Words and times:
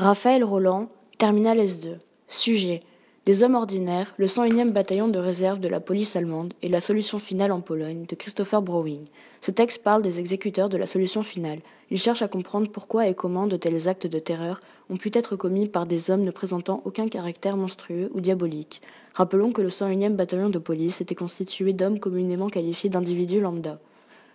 Raphaël 0.00 0.44
Roland, 0.44 0.90
Terminal 1.18 1.58
S2. 1.58 1.96
Sujet 2.28 2.82
Des 3.26 3.42
hommes 3.42 3.56
ordinaires, 3.56 4.14
le 4.16 4.26
101e 4.26 4.70
bataillon 4.70 5.08
de 5.08 5.18
réserve 5.18 5.58
de 5.58 5.66
la 5.66 5.80
police 5.80 6.14
allemande 6.14 6.54
et 6.62 6.68
la 6.68 6.80
solution 6.80 7.18
finale 7.18 7.50
en 7.50 7.60
Pologne 7.60 8.04
de 8.08 8.14
Christopher 8.14 8.62
Browning. 8.62 9.06
Ce 9.40 9.50
texte 9.50 9.82
parle 9.82 10.02
des 10.02 10.20
exécuteurs 10.20 10.68
de 10.68 10.76
la 10.76 10.86
solution 10.86 11.24
finale. 11.24 11.58
Il 11.90 11.98
cherche 11.98 12.22
à 12.22 12.28
comprendre 12.28 12.70
pourquoi 12.70 13.08
et 13.08 13.14
comment 13.14 13.48
de 13.48 13.56
tels 13.56 13.88
actes 13.88 14.06
de 14.06 14.20
terreur 14.20 14.60
ont 14.88 14.96
pu 14.96 15.10
être 15.12 15.34
commis 15.34 15.66
par 15.66 15.84
des 15.84 16.12
hommes 16.12 16.22
ne 16.22 16.30
présentant 16.30 16.80
aucun 16.84 17.08
caractère 17.08 17.56
monstrueux 17.56 18.08
ou 18.14 18.20
diabolique. 18.20 18.80
Rappelons 19.14 19.50
que 19.50 19.62
le 19.62 19.68
101e 19.68 20.14
bataillon 20.14 20.50
de 20.50 20.60
police 20.60 21.00
était 21.00 21.16
constitué 21.16 21.72
d'hommes 21.72 21.98
communément 21.98 22.50
qualifiés 22.50 22.88
d'individus 22.88 23.40
lambda. 23.40 23.80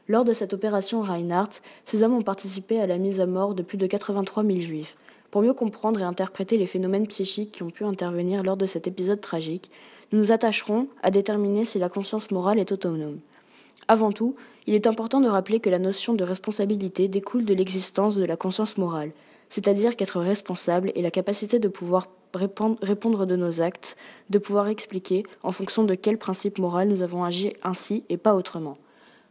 Lors 0.09 0.25
de 0.25 0.33
cette 0.33 0.51
opération 0.51 1.03
Reinhardt, 1.03 1.61
ces 1.85 2.03
hommes 2.03 2.15
ont 2.15 2.21
participé 2.21 2.81
à 2.81 2.87
la 2.87 2.97
mise 2.97 3.21
à 3.21 3.25
mort 3.25 3.55
de 3.55 3.63
plus 3.63 3.77
de 3.77 3.87
83 3.87 4.43
000 4.43 4.59
juifs. 4.59 4.97
Pour 5.33 5.41
mieux 5.41 5.55
comprendre 5.55 5.99
et 5.99 6.03
interpréter 6.03 6.57
les 6.57 6.67
phénomènes 6.67 7.07
psychiques 7.07 7.53
qui 7.53 7.63
ont 7.63 7.71
pu 7.71 7.85
intervenir 7.85 8.43
lors 8.43 8.55
de 8.55 8.67
cet 8.67 8.85
épisode 8.85 9.19
tragique, 9.19 9.71
nous 10.11 10.19
nous 10.19 10.31
attacherons 10.31 10.87
à 11.01 11.09
déterminer 11.09 11.65
si 11.65 11.79
la 11.79 11.89
conscience 11.89 12.29
morale 12.29 12.59
est 12.59 12.71
autonome. 12.71 13.17
Avant 13.87 14.11
tout, 14.11 14.35
il 14.67 14.75
est 14.75 14.85
important 14.85 15.21
de 15.21 15.27
rappeler 15.27 15.59
que 15.59 15.71
la 15.71 15.79
notion 15.79 16.13
de 16.13 16.23
responsabilité 16.23 17.07
découle 17.07 17.45
de 17.45 17.55
l'existence 17.55 18.15
de 18.15 18.25
la 18.25 18.37
conscience 18.37 18.77
morale, 18.77 19.11
c'est-à-dire 19.49 19.95
qu'être 19.95 20.19
responsable 20.19 20.91
est 20.93 21.01
la 21.01 21.09
capacité 21.09 21.57
de 21.57 21.67
pouvoir 21.67 22.09
répondre 22.35 23.25
de 23.25 23.35
nos 23.35 23.59
actes, 23.59 23.97
de 24.29 24.37
pouvoir 24.37 24.67
expliquer 24.67 25.23
en 25.41 25.51
fonction 25.51 25.83
de 25.83 25.95
quel 25.95 26.19
principe 26.19 26.59
moral 26.59 26.89
nous 26.89 27.01
avons 27.01 27.23
agi 27.23 27.53
ainsi 27.63 28.03
et 28.09 28.17
pas 28.17 28.35
autrement. 28.35 28.77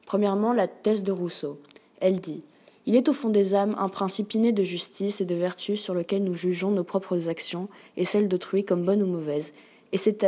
Premièrement, 0.07 0.53
la 0.53 0.67
thèse 0.67 1.05
de 1.05 1.13
Rousseau. 1.13 1.61
Elle 2.01 2.21
dit 2.21 2.45
il 2.85 2.97
est 2.97 3.09
au 3.09 3.13
fond 3.13 3.29
des 3.29 3.55
âmes 3.55 3.77
un 3.79 3.89
principe 3.89 4.35
inné 4.35 4.51
de 4.51 4.65
justice 4.65 5.21
et 5.21 5.25
de 5.25 5.35
vertu 5.35 5.77
sur 5.77 5.95
lequel 5.95 6.25
nous 6.25 6.35
jugeons 6.35 6.73
nos 6.73 6.83
propres 6.83 7.29
actions 7.29 7.69
et 7.97 8.05
celles 8.05 8.29
d'autrui 8.29 8.65
comme 8.65 8.85
bonnes 8.85 9.03
ou 9.03 9.07
mauvaises. 9.07 9.53
Et 9.93 9.99
c'est 9.99 10.25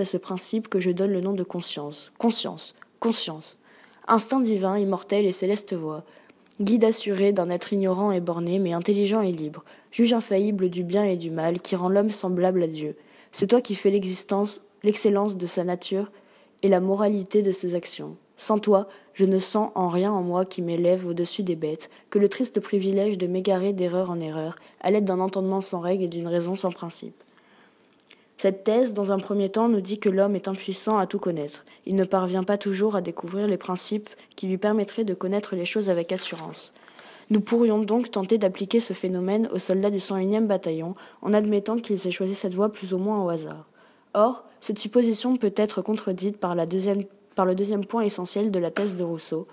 à, 0.00 0.04
ce 0.04 0.16
principe 0.16 0.68
que 0.68 0.80
je 0.80 0.90
donne 0.90 1.12
le 1.12 1.20
nom 1.20 1.34
de 1.34 1.42
conscience. 1.42 2.12
Conscience, 2.18 2.74
conscience. 3.00 3.58
Instinct 4.06 4.40
divin, 4.40 4.78
immortel 4.78 5.26
et 5.26 5.32
céleste 5.32 5.74
voix. 5.74 6.04
Guide 6.60 6.84
assuré 6.84 7.32
d'un 7.32 7.50
être 7.50 7.72
ignorant 7.72 8.10
et 8.10 8.20
borné, 8.20 8.58
mais 8.58 8.72
intelligent 8.72 9.20
et 9.20 9.32
libre. 9.32 9.64
Juge 9.90 10.12
infaillible 10.12 10.70
du 10.70 10.84
bien 10.84 11.04
et 11.04 11.16
du 11.16 11.30
mal, 11.30 11.60
qui 11.60 11.76
rend 11.76 11.88
l'homme 11.88 12.10
semblable 12.10 12.62
à 12.62 12.68
Dieu. 12.68 12.96
C'est 13.32 13.48
toi 13.48 13.60
qui 13.60 13.74
fais 13.74 13.90
l'existence, 13.90 14.60
l'excellence 14.82 15.36
de 15.36 15.46
sa 15.46 15.62
nature 15.62 16.10
et 16.62 16.68
la 16.68 16.80
moralité 16.80 17.42
de 17.42 17.52
ses 17.52 17.74
actions. 17.74 18.16
Sans 18.38 18.60
toi, 18.60 18.86
je 19.14 19.24
ne 19.24 19.40
sens 19.40 19.72
en 19.74 19.88
rien 19.88 20.12
en 20.12 20.22
moi 20.22 20.44
qui 20.44 20.62
m'élève 20.62 21.06
au-dessus 21.06 21.42
des 21.42 21.56
bêtes 21.56 21.90
que 22.08 22.20
le 22.20 22.28
triste 22.28 22.60
privilège 22.60 23.18
de 23.18 23.26
m'égarer 23.26 23.72
d'erreur 23.72 24.10
en 24.10 24.20
erreur, 24.20 24.54
à 24.80 24.92
l'aide 24.92 25.04
d'un 25.04 25.18
entendement 25.18 25.60
sans 25.60 25.80
règle 25.80 26.04
et 26.04 26.08
d'une 26.08 26.28
raison 26.28 26.54
sans 26.54 26.70
principe. 26.70 27.20
Cette 28.36 28.62
thèse, 28.62 28.94
dans 28.94 29.10
un 29.10 29.18
premier 29.18 29.48
temps, 29.48 29.68
nous 29.68 29.80
dit 29.80 29.98
que 29.98 30.08
l'homme 30.08 30.36
est 30.36 30.46
impuissant 30.46 30.98
à 30.98 31.08
tout 31.08 31.18
connaître. 31.18 31.64
Il 31.84 31.96
ne 31.96 32.04
parvient 32.04 32.44
pas 32.44 32.56
toujours 32.56 32.94
à 32.94 33.00
découvrir 33.00 33.48
les 33.48 33.56
principes 33.56 34.08
qui 34.36 34.46
lui 34.46 34.56
permettraient 34.56 35.02
de 35.02 35.14
connaître 35.14 35.56
les 35.56 35.64
choses 35.64 35.90
avec 35.90 36.12
assurance. 36.12 36.72
Nous 37.30 37.40
pourrions 37.40 37.80
donc 37.80 38.12
tenter 38.12 38.38
d'appliquer 38.38 38.78
ce 38.78 38.92
phénomène 38.92 39.50
aux 39.52 39.58
soldats 39.58 39.90
du 39.90 39.98
101e 39.98 40.46
bataillon 40.46 40.94
en 41.22 41.34
admettant 41.34 41.78
qu'ils 41.78 42.06
aient 42.06 42.12
choisi 42.12 42.36
cette 42.36 42.54
voie 42.54 42.72
plus 42.72 42.94
ou 42.94 42.98
moins 42.98 43.20
au 43.20 43.28
hasard. 43.30 43.66
Or, 44.14 44.44
cette 44.60 44.78
supposition 44.78 45.36
peut 45.36 45.52
être 45.56 45.82
contredite 45.82 46.38
par 46.38 46.54
la 46.54 46.66
deuxième 46.66 47.04
par 47.38 47.46
le 47.46 47.54
deuxième 47.54 47.86
point 47.86 48.02
essentiel 48.02 48.50
de 48.50 48.58
la 48.58 48.72
thèse 48.72 48.96
de 48.96 49.04
Rousseau, 49.04 49.46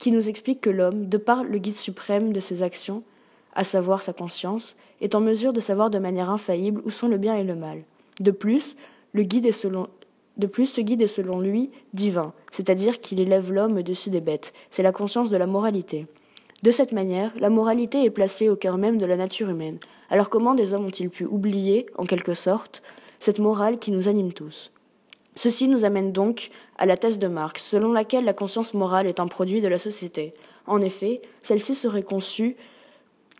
qui 0.00 0.12
nous 0.12 0.30
explique 0.30 0.62
que 0.62 0.70
l'homme, 0.70 1.10
de 1.10 1.18
par 1.18 1.44
le 1.44 1.58
guide 1.58 1.76
suprême 1.76 2.32
de 2.32 2.40
ses 2.40 2.62
actions, 2.62 3.02
à 3.52 3.64
savoir 3.64 4.00
sa 4.00 4.14
conscience, 4.14 4.76
est 5.02 5.14
en 5.14 5.20
mesure 5.20 5.52
de 5.52 5.60
savoir 5.60 5.90
de 5.90 5.98
manière 5.98 6.30
infaillible 6.30 6.80
où 6.86 6.90
sont 6.90 7.06
le 7.06 7.18
bien 7.18 7.34
et 7.34 7.44
le 7.44 7.54
mal. 7.54 7.82
De 8.18 8.30
plus, 8.30 8.76
le 9.12 9.24
guide 9.24 9.44
est 9.44 9.52
selon 9.52 9.88
de 10.38 10.46
plus, 10.46 10.64
ce 10.64 10.80
guide 10.80 11.02
est 11.02 11.06
selon 11.06 11.38
lui 11.38 11.70
divin, 11.92 12.32
c'est-à-dire 12.50 12.98
qu'il 12.98 13.20
élève 13.20 13.52
l'homme 13.52 13.76
au-dessus 13.76 14.08
des 14.08 14.22
bêtes. 14.22 14.54
C'est 14.70 14.82
la 14.82 14.92
conscience 14.92 15.28
de 15.28 15.36
la 15.36 15.46
moralité. 15.46 16.06
De 16.62 16.70
cette 16.70 16.92
manière, 16.92 17.34
la 17.38 17.50
moralité 17.50 18.04
est 18.04 18.10
placée 18.10 18.48
au 18.48 18.56
cœur 18.56 18.78
même 18.78 18.96
de 18.96 19.04
la 19.04 19.16
nature 19.18 19.50
humaine. 19.50 19.80
Alors 20.08 20.30
comment 20.30 20.54
des 20.54 20.72
hommes 20.72 20.86
ont-ils 20.86 21.10
pu 21.10 21.26
oublier, 21.26 21.84
en 21.98 22.04
quelque 22.04 22.32
sorte, 22.32 22.82
cette 23.18 23.38
morale 23.38 23.78
qui 23.78 23.90
nous 23.90 24.08
anime 24.08 24.32
tous? 24.32 24.72
Ceci 25.38 25.68
nous 25.68 25.84
amène 25.84 26.10
donc 26.10 26.50
à 26.78 26.84
la 26.84 26.96
thèse 26.96 27.20
de 27.20 27.28
Marx, 27.28 27.64
selon 27.64 27.92
laquelle 27.92 28.24
la 28.24 28.32
conscience 28.32 28.74
morale 28.74 29.06
est 29.06 29.20
un 29.20 29.28
produit 29.28 29.60
de 29.60 29.68
la 29.68 29.78
société. 29.78 30.34
En 30.66 30.82
effet, 30.82 31.22
celle-ci 31.44 31.76
serait 31.76 32.02
conçue 32.02 32.56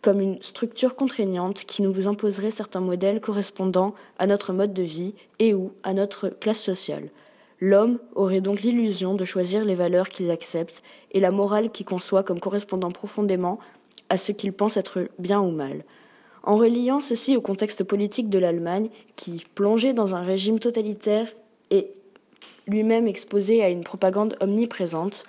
comme 0.01 0.21
une 0.21 0.41
structure 0.41 0.95
contraignante 0.95 1.65
qui 1.65 1.81
nous 1.81 2.07
imposerait 2.07 2.51
certains 2.51 2.79
modèles 2.79 3.19
correspondant 3.19 3.95
à 4.17 4.27
notre 4.27 4.53
mode 4.53 4.71
de 4.71 4.81
vie 4.81 5.13
et 5.39 5.53
ou 5.53 5.73
à 5.83 5.93
notre 5.93 6.29
classe 6.29 6.61
sociale. 6.61 7.09
L'homme 7.59 7.99
aurait 8.15 8.39
donc 8.39 8.61
l'illusion 8.61 9.15
de 9.15 9.25
choisir 9.25 9.65
les 9.65 9.75
valeurs 9.75 10.07
qu'il 10.07 10.31
accepte 10.31 10.83
et 11.11 11.19
la 11.19 11.31
morale 11.31 11.69
qu'il 11.69 11.85
conçoit 11.85 12.23
comme 12.23 12.39
correspondant 12.39 12.91
profondément 12.91 13.59
à 14.07 14.15
ce 14.15 14.31
qu'il 14.31 14.53
pense 14.53 14.77
être 14.77 15.09
bien 15.19 15.41
ou 15.41 15.51
mal. 15.51 15.83
En 16.43 16.55
reliant 16.55 17.01
ceci 17.01 17.35
au 17.35 17.41
contexte 17.41 17.83
politique 17.83 18.29
de 18.29 18.39
l'Allemagne, 18.39 18.87
qui, 19.17 19.45
plongée 19.53 19.91
dans 19.91 20.15
un 20.15 20.21
régime 20.21 20.59
totalitaire 20.59 21.27
et 21.71 21.91
lui-même 22.67 23.07
exposé 23.07 23.63
à 23.63 23.69
une 23.69 23.83
propagande 23.83 24.37
omniprésente, 24.39 25.25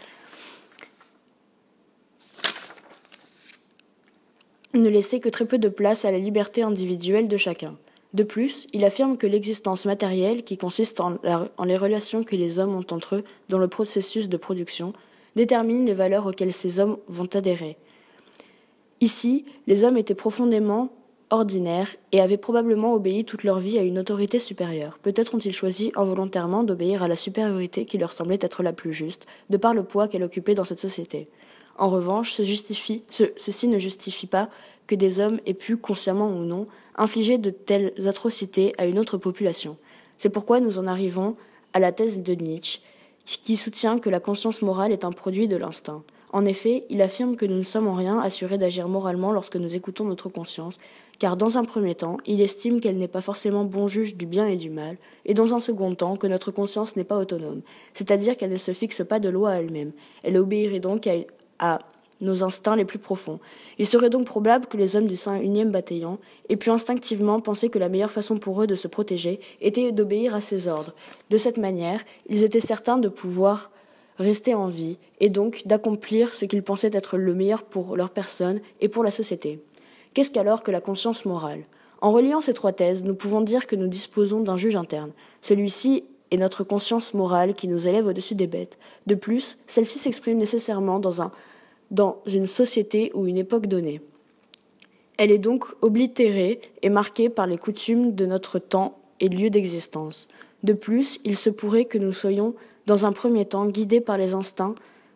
ne 4.74 4.88
laissait 4.88 5.20
que 5.20 5.28
très 5.28 5.46
peu 5.46 5.58
de 5.58 5.68
place 5.68 6.04
à 6.04 6.12
la 6.12 6.18
liberté 6.18 6.62
individuelle 6.62 7.28
de 7.28 7.36
chacun. 7.36 7.76
De 8.12 8.22
plus, 8.22 8.66
il 8.72 8.84
affirme 8.84 9.16
que 9.16 9.26
l'existence 9.26 9.84
matérielle, 9.84 10.42
qui 10.44 10.58
consiste 10.58 11.00
en, 11.00 11.18
en, 11.56 11.64
les 11.64 11.76
relations 11.76 12.24
que 12.24 12.36
les 12.36 12.58
hommes 12.58 12.74
ont 12.74 12.86
entre 12.90 13.16
eux 13.16 13.24
dans 13.48 13.58
le 13.58 13.68
processus 13.68 14.28
de 14.28 14.36
production, 14.36 14.92
détermine 15.36 15.86
les 15.86 15.94
valeurs 15.94 16.26
auxquelles 16.26 16.52
ces 16.52 16.80
hommes 16.80 16.98
vont 17.08 17.28
adhérer. 17.34 17.76
Ici, 19.00 19.44
les 19.66 19.84
hommes 19.84 19.96
étaient 19.96 20.14
profondément 20.14 20.92
ordinaires 21.30 21.94
et 22.12 22.20
avaient 22.20 22.36
probablement 22.36 22.92
obéi 22.94 23.24
toute 23.24 23.44
leur 23.44 23.60
vie 23.60 23.78
à 23.78 23.82
une 23.82 23.98
autorité 23.98 24.38
supérieure. 24.38 24.98
Peut-être 24.98 25.34
ont-ils 25.34 25.54
choisi 25.54 25.92
involontairement 25.94 26.64
d'obéir 26.64 27.02
à 27.02 27.08
la 27.08 27.16
supériorité 27.16 27.84
qui 27.84 27.98
leur 27.98 28.12
semblait 28.12 28.38
être 28.40 28.62
la 28.62 28.72
plus 28.72 28.92
juste, 28.92 29.26
de 29.48 29.56
par 29.56 29.72
le 29.72 29.84
poids 29.84 30.08
qu'elle 30.08 30.24
occupait 30.24 30.54
dans 30.54 30.64
cette 30.64 30.80
société. 30.80 31.28
En 31.78 31.88
revanche, 31.88 32.32
ceci 32.32 33.68
ne 33.68 33.78
justifie 33.78 34.26
pas 34.26 34.50
que 34.86 34.94
des 34.94 35.20
hommes 35.20 35.40
aient 35.46 35.54
pu, 35.54 35.76
consciemment 35.76 36.28
ou 36.28 36.44
non, 36.44 36.66
infliger 36.96 37.38
de 37.38 37.50
telles 37.50 37.92
atrocités 38.06 38.74
à 38.76 38.86
une 38.86 38.98
autre 38.98 39.16
population. 39.16 39.76
C'est 40.18 40.30
pourquoi 40.30 40.60
nous 40.60 40.78
en 40.78 40.86
arrivons 40.86 41.36
à 41.72 41.78
la 41.78 41.92
thèse 41.92 42.20
de 42.20 42.34
Nietzsche, 42.34 42.80
qui 43.24 43.56
soutient 43.56 43.98
que 44.00 44.10
la 44.10 44.18
conscience 44.18 44.62
morale 44.62 44.92
est 44.92 45.04
un 45.04 45.12
produit 45.12 45.46
de 45.46 45.56
l'instinct. 45.56 46.02
En 46.32 46.44
effet, 46.44 46.84
il 46.90 47.02
affirme 47.02 47.36
que 47.36 47.46
nous 47.46 47.56
ne 47.56 47.62
sommes 47.62 47.88
en 47.88 47.94
rien 47.94 48.18
assurés 48.18 48.58
d'agir 48.58 48.88
moralement 48.88 49.32
lorsque 49.32 49.56
nous 49.56 49.74
écoutons 49.74 50.04
notre 50.04 50.28
conscience, 50.28 50.78
car 51.20 51.36
dans 51.36 51.58
un 51.58 51.64
premier 51.64 51.94
temps, 51.94 52.16
il 52.26 52.40
estime 52.40 52.80
qu'elle 52.80 52.96
n'est 52.96 53.06
pas 53.06 53.20
forcément 53.20 53.64
bon 53.64 53.86
juge 53.86 54.16
du 54.16 54.24
bien 54.26 54.46
et 54.46 54.56
du 54.56 54.70
mal, 54.70 54.96
et 55.26 55.34
dans 55.34 55.54
un 55.54 55.60
second 55.60 55.94
temps 55.94 56.16
que 56.16 56.26
notre 56.26 56.50
conscience 56.50 56.96
n'est 56.96 57.04
pas 57.04 57.18
autonome, 57.18 57.60
c'est-à-dire 57.92 58.36
qu'elle 58.36 58.50
ne 58.50 58.56
se 58.56 58.72
fixe 58.72 59.04
pas 59.06 59.20
de 59.20 59.28
loi 59.28 59.50
à 59.50 59.56
elle-même. 59.56 59.92
Elle 60.24 60.38
obéirait 60.38 60.80
donc 60.80 61.08
à, 61.58 61.78
nos 62.22 62.42
instincts 62.42 62.76
les 62.76 62.86
plus 62.86 62.98
profonds. 62.98 63.38
Il 63.78 63.86
serait 63.86 64.10
donc 64.10 64.26
probable 64.26 64.66
que 64.66 64.78
les 64.78 64.96
hommes 64.96 65.06
du 65.06 65.14
101e 65.14 65.70
bataillon 65.70 66.18
aient 66.48 66.56
pu 66.56 66.70
instinctivement 66.70 67.40
penser 67.40 67.68
que 67.68 67.78
la 67.78 67.88
meilleure 67.88 68.10
façon 68.10 68.38
pour 68.38 68.62
eux 68.62 68.66
de 68.66 68.74
se 68.74 68.88
protéger 68.88 69.40
était 69.60 69.92
d'obéir 69.92 70.34
à 70.34 70.40
ses 70.40 70.68
ordres. 70.68 70.94
De 71.28 71.36
cette 71.36 71.58
manière, 71.58 72.00
ils 72.28 72.44
étaient 72.44 72.60
certains 72.60 72.98
de 72.98 73.08
pouvoir 73.08 73.70
rester 74.18 74.54
en 74.54 74.68
vie, 74.68 74.98
et 75.18 75.28
donc 75.28 75.62
d'accomplir 75.66 76.34
ce 76.34 76.44
qu'ils 76.44 76.62
pensaient 76.62 76.90
être 76.92 77.16
le 77.16 77.34
meilleur 77.34 77.62
pour 77.62 77.96
leur 77.96 78.10
personne 78.10 78.60
et 78.80 78.88
pour 78.88 79.02
la 79.02 79.10
société. 79.10 79.60
Qu'est-ce 80.14 80.30
qu'alors 80.30 80.62
que 80.62 80.70
la 80.70 80.80
conscience 80.80 81.24
morale? 81.24 81.64
En 82.00 82.10
reliant 82.10 82.40
ces 82.40 82.54
trois 82.54 82.72
thèses, 82.72 83.04
nous 83.04 83.14
pouvons 83.14 83.42
dire 83.42 83.66
que 83.66 83.76
nous 83.76 83.86
disposons 83.86 84.40
d'un 84.40 84.56
juge 84.56 84.76
interne. 84.76 85.12
Celui-ci 85.42 86.04
est 86.30 86.36
notre 86.36 86.64
conscience 86.64 87.14
morale 87.14 87.54
qui 87.54 87.68
nous 87.68 87.86
élève 87.86 88.06
au-dessus 88.06 88.34
des 88.34 88.46
bêtes. 88.46 88.78
De 89.06 89.14
plus, 89.14 89.58
celle-ci 89.66 89.98
s'exprime 89.98 90.38
nécessairement 90.38 90.98
dans, 90.98 91.22
un, 91.22 91.30
dans 91.90 92.22
une 92.26 92.46
société 92.46 93.12
ou 93.14 93.26
une 93.26 93.36
époque 93.36 93.66
donnée. 93.66 94.00
Elle 95.16 95.30
est 95.30 95.38
donc 95.38 95.66
oblitérée 95.82 96.60
et 96.82 96.88
marquée 96.88 97.28
par 97.28 97.46
les 97.46 97.58
coutumes 97.58 98.14
de 98.14 98.26
notre 98.26 98.58
temps 98.58 98.98
et 99.20 99.28
lieu 99.28 99.50
d'existence. 99.50 100.28
De 100.62 100.72
plus, 100.72 101.20
il 101.24 101.36
se 101.36 101.50
pourrait 101.50 101.84
que 101.84 101.98
nous 101.98 102.12
soyons 102.12 102.54
dans 102.86 103.06
un 103.06 103.12
premier 103.12 103.44
temps 103.44 103.66
guidés 103.66 104.00
par 104.00 104.16
les 104.16 104.34
instincts 104.34 104.74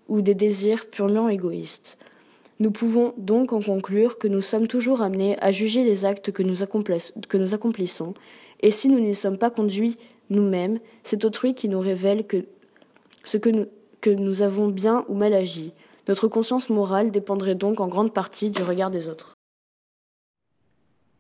ou 0.09 0.21
des 0.21 0.35
désirs 0.35 0.87
purement 0.87 1.29
égoïstes. 1.29 1.97
Nous 2.61 2.71
pouvons 2.71 3.15
donc 3.17 3.53
en 3.53 3.61
conclure 3.61 4.19
que 4.19 4.29
nous 4.29 4.41
sommes 4.41 4.69
toujours 4.69 5.03
amenés 5.03 5.37
à 5.41 5.51
juger 5.51 5.83
les 5.83 6.05
actes 6.05 6.31
que 6.31 6.43
nous, 6.43 6.63
accomplissons, 6.63 8.15
et 8.61 8.71
si 8.71 8.89
nous 8.89 9.01
n'y 9.01 9.15
sommes 9.15 9.39
pas 9.39 9.51
conduits 9.51 9.99
nous-mêmes, 10.31 10.79
c'est 11.03 11.25
autrui 11.25 11.55
qui 11.55 11.69
nous 11.69 11.81
révèle 11.81 12.25
que 12.27 12.47
nous 14.11 14.43
avons 14.43 14.69
bien 14.69 15.05
ou 15.09 15.15
mal 15.15 15.35
agi. 15.35 15.73
Notre 16.07 16.29
conscience 16.29 16.71
morale 16.71 17.11
dépendrait 17.11 17.55
donc 17.55 17.81
en 17.81 17.89
grande 17.89 18.13
partie 18.13 18.51
du 18.51 18.63
regard 18.63 18.91
des 18.91 19.09
autres. 19.09 19.35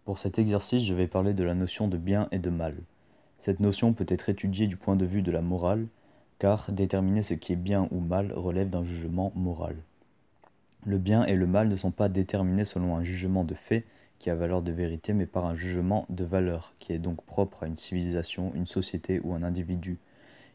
Pour 0.04 0.19
cet 0.19 0.38
exercice, 0.38 0.84
je 0.84 0.94
vais 0.94 1.06
parler 1.08 1.32
de 1.32 1.42
la 1.42 1.54
notion 1.54 1.88
de 1.88 1.96
bien 1.96 2.28
et 2.31 2.38
de 2.38 2.50
mal. 2.50 2.76
Cette 3.38 3.60
notion 3.60 3.92
peut 3.92 4.06
être 4.08 4.28
étudiée 4.28 4.66
du 4.66 4.76
point 4.76 4.96
de 4.96 5.06
vue 5.06 5.22
de 5.22 5.32
la 5.32 5.40
morale, 5.40 5.86
car 6.38 6.70
déterminer 6.70 7.22
ce 7.22 7.34
qui 7.34 7.54
est 7.54 7.56
bien 7.56 7.88
ou 7.90 8.00
mal 8.00 8.32
relève 8.32 8.69
d'un 8.69 8.84
jugement 8.84 9.32
moral. 9.34 9.76
Le 10.86 10.98
bien 10.98 11.25
et 11.25 11.34
le 11.34 11.46
mal 11.46 11.69
ne 11.69 11.76
sont 11.76 11.90
pas 11.90 12.10
déterminés 12.10 12.66
selon 12.66 12.94
un 12.96 13.02
jugement 13.02 13.44
de 13.44 13.54
fait 13.54 13.84
qui 14.19 14.28
a 14.28 14.34
valeur 14.34 14.60
de 14.60 14.70
vérité, 14.70 15.14
mais 15.14 15.25
par 15.25 15.46
un 15.46 15.54
jugement 15.54 16.04
de 16.10 16.25
valeur, 16.25 16.75
qui 16.78 16.92
est 16.92 16.98
donc 16.98 17.22
propre 17.25 17.62
à 17.62 17.66
une 17.66 17.76
civilisation, 17.76 18.52
une 18.54 18.66
société 18.66 19.19
ou 19.25 19.32
un 19.32 19.42
individu. 19.42 19.98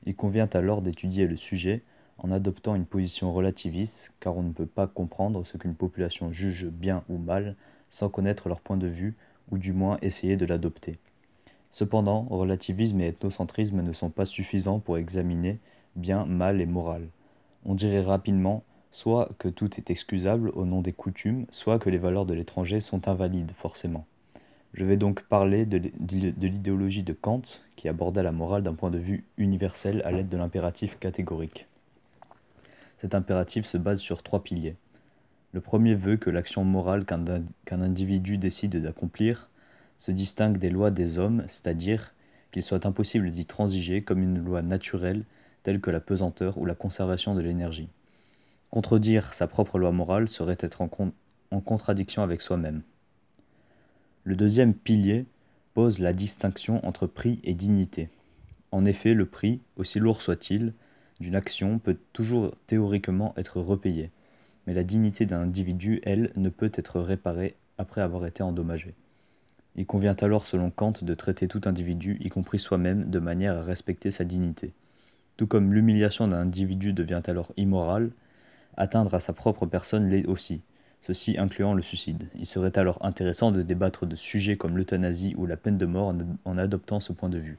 Il 0.06 0.16
convient 0.16 0.50
alors 0.54 0.84
d'étudier 0.84 1.26
le 1.26 1.36
sujet 1.36 1.82
en 2.20 2.32
adoptant 2.32 2.76
une 2.76 2.86
position 2.86 3.34
relativiste, 3.34 4.14
car 4.20 4.38
on 4.38 4.44
ne 4.44 4.52
peut 4.52 4.68
pas 4.68 4.86
comprendre 4.86 5.46
ce 5.46 5.58
qu'une 5.58 5.76
population 5.76 6.32
juge 6.32 6.68
bien 6.68 7.04
ou 7.10 7.18
mal 7.18 7.56
sans 7.90 8.10
connaître 8.10 8.50
leur 8.50 8.62
point 8.62 8.78
de 8.78 8.88
vue, 8.88 9.16
ou 9.50 9.58
du 9.58 9.74
moins 9.74 9.98
essayer 10.04 10.38
de 10.38 10.46
l'adopter. 10.46 11.00
Cependant, 11.72 12.28
relativisme 12.30 13.02
et 13.02 13.08
ethnocentrisme 13.08 13.82
ne 13.82 13.94
sont 13.94 14.12
pas 14.12 14.26
suffisants 14.26 14.80
pour 14.80 15.00
examiner 15.00 15.60
bien, 15.96 16.26
mal 16.26 16.62
et 16.62 16.68
moral. 16.68 17.08
On 17.66 17.74
dirait 17.74 18.02
rapidement 18.02 18.64
soit 18.92 19.30
que 19.38 19.48
tout 19.48 19.78
est 19.78 19.90
excusable 19.90 20.50
au 20.50 20.66
nom 20.66 20.82
des 20.82 20.94
coutumes, 20.94 21.46
soit 21.52 21.80
que 21.80 21.90
les 21.90 21.98
valeurs 21.98 22.26
de 22.26 22.34
l'étranger 22.34 22.80
sont 22.80 23.08
invalides 23.08 23.52
forcément. 23.56 24.06
Je 24.74 24.86
vais 24.86 24.98
donc 24.98 25.24
parler 25.24 25.66
de 25.66 25.78
l'idéologie 26.48 27.04
de 27.04 27.14
Kant, 27.14 27.42
qui 27.76 27.90
abordait 27.90 28.24
la 28.24 28.32
morale 28.32 28.64
d'un 28.64 28.76
point 28.76 28.92
de 28.92 29.00
vue 29.00 29.26
universel 29.38 30.02
à 30.06 30.12
l'aide 30.12 30.30
de 30.30 30.38
l'impératif 30.38 31.00
catégorique. 31.00 31.68
Cet 33.00 33.16
impératif 33.16 33.66
se 33.66 33.78
base 33.78 34.00
sur 34.00 34.22
trois 34.22 34.44
piliers. 34.44 34.76
Le 35.54 35.62
premier 35.62 35.96
veut 35.96 36.18
que 36.18 36.30
l'action 36.30 36.64
morale 36.64 37.06
qu'un 37.06 37.82
individu 37.82 38.38
décide 38.38 38.76
d'accomplir 38.76 39.50
se 39.98 40.12
distingue 40.12 40.58
des 40.58 40.70
lois 40.70 40.92
des 40.92 41.18
hommes, 41.18 41.44
c'est-à-dire 41.48 42.14
qu'il 42.52 42.62
soit 42.62 42.86
impossible 42.86 43.32
d'y 43.32 43.46
transiger 43.46 44.04
comme 44.04 44.22
une 44.22 44.44
loi 44.44 44.62
naturelle 44.62 45.24
telle 45.64 45.82
que 45.82 45.92
la 45.92 46.00
pesanteur 46.00 46.58
ou 46.58 46.66
la 46.66 46.76
conservation 46.76 47.34
de 47.34 47.42
l'énergie. 47.42 47.90
Contredire 48.72 49.34
sa 49.34 49.48
propre 49.48 49.80
loi 49.80 49.92
morale 49.92 50.28
serait 50.28 50.58
être 50.60 50.82
en, 50.82 51.62
contradiction 51.62 52.22
avec 52.22 52.42
soi-même. 52.42 52.84
Le 54.24 54.36
deuxième 54.36 54.76
pilier 54.76 55.26
pose 55.74 55.98
la 55.98 56.14
distinction 56.14 56.86
entre 56.86 57.08
prix 57.08 57.40
et 57.44 57.56
dignité. 57.56 58.10
En 58.72 58.86
effet, 58.86 59.16
le 59.16 59.26
prix, 59.26 59.60
aussi 59.76 60.00
lourd 60.00 60.22
soit-il, 60.22 60.74
d'une 61.20 61.36
action 61.36 61.80
peut 61.80 61.98
toujours 62.14 62.54
théoriquement 62.68 63.34
être 63.38 63.60
repayé, 63.60 64.12
mais 64.68 64.76
la 64.76 64.84
dignité 64.84 65.26
d'un 65.26 65.42
individu, 65.42 66.00
elle, 66.04 66.32
ne 66.36 66.50
peut 66.50 66.72
être 66.76 67.00
réparée 67.00 67.56
après 67.80 68.02
avoir 68.02 68.28
été 68.28 68.44
endommagée. 68.44 68.94
Il 69.76 69.88
convient 69.88 70.16
alors, 70.22 70.46
selon 70.46 70.70
Kant, 70.70 70.94
de 71.02 71.14
traiter 71.16 71.48
tout 71.48 71.62
individu, 71.66 72.18
y 72.20 72.30
compris 72.30 72.60
soi-même, 72.60 73.10
de 73.10 73.20
manière 73.20 73.58
à 73.58 73.64
respecter 73.64 74.12
sa 74.12 74.26
dignité. 74.26 74.74
Tout 75.38 75.48
comme 75.48 75.74
l'humiliation 75.74 76.28
d'un 76.28 76.42
individu 76.42 76.94
devient 76.94 77.22
alors 77.26 77.52
immorale, 77.58 78.12
atteindre 78.78 79.14
à 79.14 79.20
sa 79.20 79.34
propre 79.34 79.66
personne 79.66 80.10
l'est 80.10 80.26
aussi, 80.26 80.62
ceci 81.02 81.38
incluant 81.38 81.74
le 81.74 81.82
suicide. 81.82 82.30
Il 82.36 82.46
serait 82.46 82.78
alors 82.78 83.04
intéressant 83.06 83.52
de 83.52 83.62
débattre 83.62 84.06
de 84.06 84.16
sujets 84.16 84.58
comme 84.58 84.78
l'euthanasie 84.78 85.36
ou 85.38 85.46
la 85.46 85.58
peine 85.58 85.78
de 85.78 85.86
mort 85.86 86.14
en 86.46 86.58
adoptant 86.58 87.00
ce 87.00 87.14
point 87.14 87.30
de 87.30 87.40
vue 87.40 87.58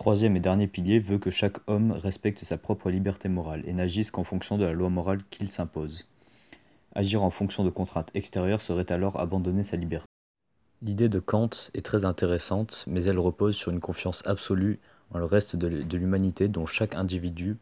troisième 0.00 0.34
et 0.34 0.40
dernier 0.40 0.66
pilier 0.66 0.98
veut 0.98 1.18
que 1.18 1.28
chaque 1.28 1.58
homme 1.66 1.92
respecte 1.92 2.42
sa 2.42 2.56
propre 2.56 2.90
liberté 2.90 3.28
morale 3.28 3.62
et 3.66 3.74
n'agisse 3.74 4.10
qu'en 4.10 4.24
fonction 4.24 4.56
de 4.56 4.64
la 4.64 4.72
loi 4.72 4.88
morale 4.88 5.20
qu'il 5.28 5.50
s'impose. 5.50 6.08
Agir 6.94 7.22
en 7.22 7.28
fonction 7.28 7.64
de 7.64 7.68
contraintes 7.68 8.10
extérieures 8.14 8.62
serait 8.62 8.90
alors 8.90 9.20
abandonner 9.20 9.62
sa 9.62 9.76
liberté. 9.76 10.06
L'idée 10.80 11.10
de 11.10 11.18
Kant 11.20 11.50
est 11.74 11.84
très 11.84 12.06
intéressante, 12.06 12.86
mais 12.86 13.04
elle 13.04 13.18
repose 13.18 13.56
sur 13.56 13.72
une 13.72 13.80
confiance 13.80 14.26
absolue 14.26 14.78
en 15.10 15.18
le 15.18 15.26
reste 15.26 15.54
de 15.54 15.96
l'humanité 15.98 16.48
dont 16.48 16.64
chaque 16.64 16.94
individu 16.94 17.58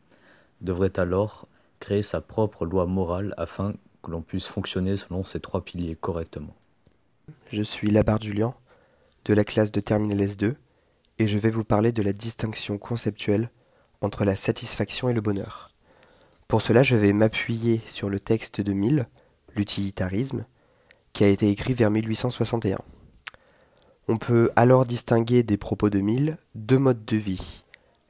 devrait 0.60 0.98
alors 0.98 1.48
créer 1.80 2.02
sa 2.02 2.20
propre 2.20 2.66
loi 2.66 2.86
morale 2.86 3.34
afin 3.36 3.74
que 4.02 4.10
l'on 4.10 4.22
puisse 4.22 4.46
fonctionner 4.46 4.96
selon 4.96 5.24
ces 5.24 5.40
trois 5.40 5.64
piliers 5.64 5.96
correctement. 5.96 6.54
Je 7.52 7.62
suis 7.62 7.90
Labarre 7.90 8.22
Julien, 8.22 8.54
de 9.24 9.34
la 9.34 9.44
classe 9.44 9.72
de 9.72 9.80
Terminal 9.80 10.20
S2, 10.20 10.54
et 11.18 11.26
je 11.26 11.38
vais 11.38 11.50
vous 11.50 11.64
parler 11.64 11.92
de 11.92 12.02
la 12.02 12.12
distinction 12.12 12.78
conceptuelle 12.78 13.50
entre 14.00 14.24
la 14.24 14.36
satisfaction 14.36 15.08
et 15.08 15.14
le 15.14 15.20
bonheur. 15.20 15.70
Pour 16.46 16.62
cela, 16.62 16.82
je 16.82 16.96
vais 16.96 17.12
m'appuyer 17.12 17.82
sur 17.86 18.08
le 18.08 18.20
texte 18.20 18.60
de 18.60 18.72
Mill, 18.72 19.06
L'utilitarisme, 19.54 20.46
qui 21.12 21.24
a 21.24 21.28
été 21.28 21.50
écrit 21.50 21.74
vers 21.74 21.90
1861. 21.90 22.78
On 24.06 24.18
peut 24.18 24.50
alors 24.56 24.86
distinguer 24.86 25.42
des 25.42 25.56
propos 25.56 25.90
de 25.90 25.98
Mill 25.98 26.38
deux 26.54 26.78
modes 26.78 27.04
de 27.04 27.16
vie, 27.16 27.64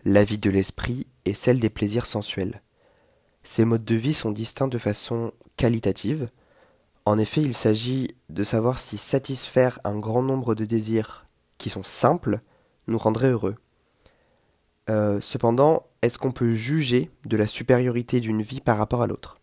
la 0.05 0.25
vie 0.25 0.39
de 0.39 0.51
l'esprit 0.51 1.07
et 1.29 1.35
celle 1.35 1.61
des 1.61 1.71
plaisirs 1.71 2.07
sensuels. 2.07 2.63
Ces 3.43 3.65
modes 3.65 3.85
de 3.85 3.95
vie 3.95 4.15
sont 4.15 4.31
distincts 4.31 4.69
de 4.69 4.79
façon 4.79 5.33
qualitative. 5.57 6.31
En 7.05 7.19
effet, 7.19 7.43
il 7.43 7.55
s'agit 7.55 8.09
de 8.31 8.43
savoir 8.43 8.79
si 8.79 8.97
satisfaire 8.97 9.79
un 9.85 9.99
grand 9.99 10.23
nombre 10.23 10.55
de 10.55 10.65
désirs 10.65 11.27
qui 11.59 11.71
sont 11.71 11.83
simples 11.83 12.41
nous 12.87 12.99
rendrait 12.99 13.31
heureux. 13.31 13.57
Euh, 14.91 15.21
cependant, 15.21 15.87
est-ce 16.01 16.19
qu'on 16.19 16.33
peut 16.33 16.55
juger 16.55 17.11
de 17.27 17.37
la 17.37 17.47
supériorité 17.47 18.21
d'une 18.21 18.43
vie 18.43 18.61
par 18.61 18.79
rapport 18.79 19.03
à 19.03 19.07
l'autre? 19.07 19.39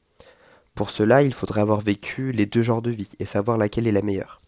Pour 0.73 0.89
cela, 0.89 1.21
il 1.21 1.33
faudrait 1.33 1.61
avoir 1.61 1.81
vécu 1.81 2.31
les 2.31 2.45
deux 2.45 2.63
genres 2.63 2.81
de 2.81 2.91
vie 2.91 3.09
et 3.19 3.25
savoir 3.25 3.57
laquelle 3.57 3.87
est 3.87 3.91
la 3.91 4.01
meilleure. 4.01 4.41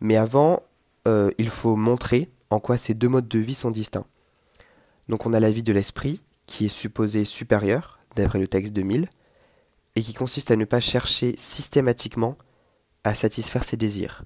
Mais 0.00 0.16
avant, 0.16 0.62
euh, 1.06 1.30
il 1.38 1.50
faut 1.50 1.76
montrer 1.76 2.30
en 2.50 2.60
quoi 2.60 2.78
ces 2.78 2.94
deux 2.94 3.08
modes 3.08 3.28
de 3.28 3.38
vie 3.38 3.54
sont 3.54 3.70
distincts. 3.70 4.06
Donc 5.08 5.26
on 5.26 5.32
a 5.32 5.40
la 5.40 5.50
vie 5.50 5.62
de 5.62 5.72
l'esprit, 5.72 6.22
qui 6.46 6.66
est 6.66 6.68
supposée 6.68 7.24
supérieure, 7.24 7.98
d'après 8.14 8.38
le 8.38 8.48
texte 8.48 8.72
de 8.72 8.82
Mill, 8.82 9.08
et 9.94 10.02
qui 10.02 10.14
consiste 10.14 10.50
à 10.50 10.56
ne 10.56 10.64
pas 10.64 10.80
chercher 10.80 11.34
systématiquement 11.36 12.36
à 13.04 13.14
satisfaire 13.14 13.64
ses 13.64 13.76
désirs. 13.76 14.24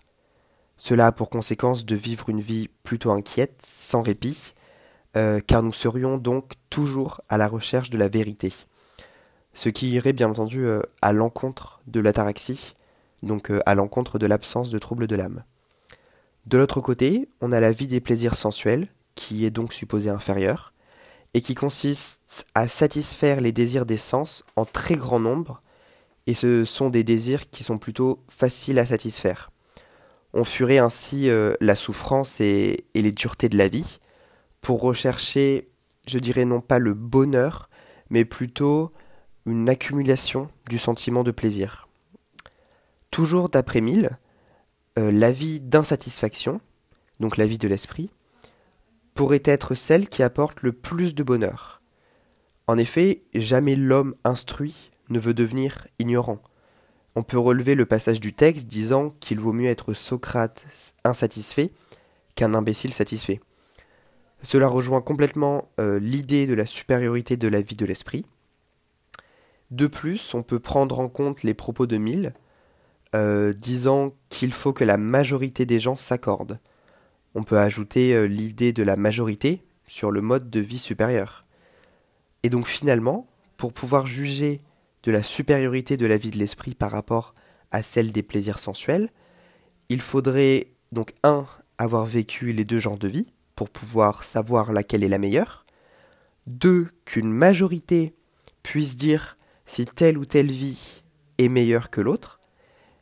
Cela 0.77 1.09
a 1.09 1.13
pour 1.13 1.31
conséquence 1.31 1.85
de 1.85 1.95
vivre 1.95 2.31
une 2.31 2.41
vie 2.41 2.69
plutôt 2.83 3.11
inquiète, 3.11 3.63
sans 3.67 4.03
répit, 4.03 4.55
euh, 5.17 5.41
car 5.41 5.63
nous 5.63 5.73
serions 5.73 6.17
donc 6.17 6.53
toujours 6.71 7.21
à 7.29 7.37
la 7.37 7.49
recherche 7.49 7.91
de 7.91 7.99
la 7.99 8.09
vérité. 8.09 8.53
Ce 9.53 9.69
qui 9.69 9.91
irait 9.91 10.13
bien 10.13 10.31
entendu 10.31 10.65
euh, 10.65 10.81
à 11.03 11.13
l'encontre 11.13 11.83
de 11.87 12.01
l'ataraxie, 12.01 12.75
donc 13.23 13.51
euh, 13.51 13.61
à 13.67 13.75
l'encontre 13.75 14.19
de 14.19 14.27
l'absence 14.27 14.71
de 14.71 14.79
troubles 14.79 15.07
de 15.07 15.17
l'âme. 15.17 15.45
De 16.47 16.57
l'autre 16.57 16.81
côté, 16.81 17.29
on 17.41 17.53
a 17.53 17.61
la 17.61 17.73
vie 17.73 17.87
des 17.87 18.01
plaisirs 18.01 18.35
sensuels, 18.35 18.89
qui 19.15 19.45
est 19.45 19.51
donc 19.51 19.73
supposée 19.73 20.11
inférieure, 20.11 20.73
et 21.35 21.41
qui 21.41 21.55
consiste 21.55 22.47
à 22.55 22.69
satisfaire 22.69 23.41
les 23.41 23.53
désirs 23.53 23.87
des 23.87 23.97
sens 23.97 24.45
en 24.57 24.65
très 24.65 24.97
grand 24.97 25.21
nombre, 25.21 25.63
et 26.27 26.35
ce 26.35 26.65
sont 26.65 26.91
des 26.91 27.05
désirs 27.05 27.51
qui 27.51 27.65
sont 27.65 27.79
plutôt 27.79 28.23
faciles 28.29 28.79
à 28.79 28.87
satisfaire. 28.87 29.51
On 30.33 30.45
fuirait 30.45 30.79
ainsi 30.79 31.29
euh, 31.29 31.55
la 31.61 31.75
souffrance 31.75 32.41
et, 32.41 32.85
les 32.95 33.13
duretés 33.13 33.49
de 33.49 33.59
la 33.59 33.69
vie 33.69 33.99
pour 34.61 34.81
rechercher, 34.81 35.69
je 36.07 36.19
dirais 36.19 36.45
non 36.45 36.61
pas 36.61 36.79
le 36.79 36.95
bonheur, 36.95 37.69
mais 38.11 38.25
plutôt 38.25 38.93
une 39.47 39.69
accumulation 39.69 40.49
du 40.69 40.79
sentiment 40.79 41.25
de 41.25 41.31
plaisir. 41.31 41.89
Toujours 43.11 43.49
d'après 43.49 43.81
Mill, 43.81 44.11
euh, 44.99 45.11
la 45.11 45.33
vie 45.33 45.61
d'insatisfaction, 45.61 46.61
donc 47.19 47.37
la 47.37 47.47
vie 47.47 47.59
de 47.59 47.69
l'esprit, 47.69 48.11
pourrait 49.15 49.43
être 49.45 49.75
celle 49.75 50.09
qui 50.09 50.23
apporte 50.23 50.63
le 50.63 50.73
plus 50.73 51.15
de 51.15 51.23
bonheur. 51.23 51.83
En 52.67 52.79
effet, 52.79 53.23
jamais 53.35 53.77
l'homme 53.77 54.15
instruit 54.25 54.91
ne 55.09 55.19
veut 55.19 55.35
devenir 55.35 55.87
ignorant. 55.99 56.41
On 57.17 57.23
peut 57.23 57.39
relever 57.39 57.75
le 57.75 57.87
passage 57.87 58.21
du 58.21 58.33
texte 58.33 58.69
disant 58.69 59.11
qu'il 59.21 59.41
vaut 59.41 59.53
mieux 59.53 59.69
être 59.69 59.95
Socrate 59.95 60.65
insatisfait 61.05 61.73
qu'un 62.37 62.55
imbécile 62.55 62.93
satisfait. 62.93 63.41
Cela 64.43 64.69
rejoint 64.69 65.01
complètement 65.01 65.69
euh, 65.81 65.99
l'idée 65.99 66.47
de 66.47 66.55
la 66.55 66.67
supériorité 66.67 67.37
de 67.37 67.49
la 67.49 67.61
vie 67.61 67.77
de 67.77 67.85
l'esprit. 67.85 68.25
De 69.71 69.87
plus, 69.87 70.35
on 70.35 70.43
peut 70.43 70.59
prendre 70.61 70.99
en 70.99 71.09
compte 71.09 71.43
les 71.43 71.55
propos 71.55 71.87
de 71.87 71.97
Mill, 71.97 72.33
euh, 73.15 73.53
disant 73.53 74.15
qu'il 74.29 74.53
faut 74.53 74.73
que 74.73 74.85
la 74.85 74.97
majorité 74.97 75.67
des 75.67 75.79
gens 75.79 75.97
s'accordent. 75.97 76.59
On 77.35 77.45
peut 77.45 77.59
ajouter 77.59 78.15
euh, 78.15 78.25
l'idée 78.25 78.73
de 78.73 78.83
la 78.83 78.97
majorité 78.97 79.63
sur 79.87 80.11
le 80.11 80.21
mode 80.21 80.51
de 80.51 80.61
vie 80.61 80.79
supérieur. 80.79 81.45
Et 82.43 82.51
donc 82.51 82.67
finalement, 82.67 83.29
pour 83.57 83.73
pouvoir 83.73 84.07
juger 84.07 84.61
de 85.03 85.13
la 85.13 85.23
supériorité 85.23 85.97
de 85.97 86.07
la 86.07 86.17
vie 86.17 86.31
de 86.31 86.39
l'esprit 86.39 86.75
par 86.75 86.91
rapport 86.91 87.35
à 87.71 87.83
celle 87.83 88.13
des 88.13 88.23
plaisirs 88.23 88.59
sensuels, 88.59 89.11
il 89.89 90.01
faudrait 90.01 90.69
donc 90.93 91.13
un 91.23 91.47
avoir 91.79 92.05
vécu 92.05 92.53
les 92.53 92.65
deux 92.65 92.79
genres 92.79 92.99
de 92.99 93.09
vie 93.09 93.27
pour 93.55 93.71
pouvoir 93.71 94.25
savoir 94.25 94.73
laquelle 94.73 95.05
est 95.05 95.09
la 95.09 95.19
meilleure, 95.19 95.67
deux 96.47 96.89
qu'une 97.05 97.31
majorité 97.31 98.15
puisse 98.63 98.97
dire 98.97 99.37
si 99.67 99.85
telle 99.85 100.19
ou 100.19 100.25
telle 100.25 100.51
vie 100.51 101.03
est 101.39 101.49
meilleure 101.49 101.91
que 101.91 102.01
l'autre, 102.01 102.41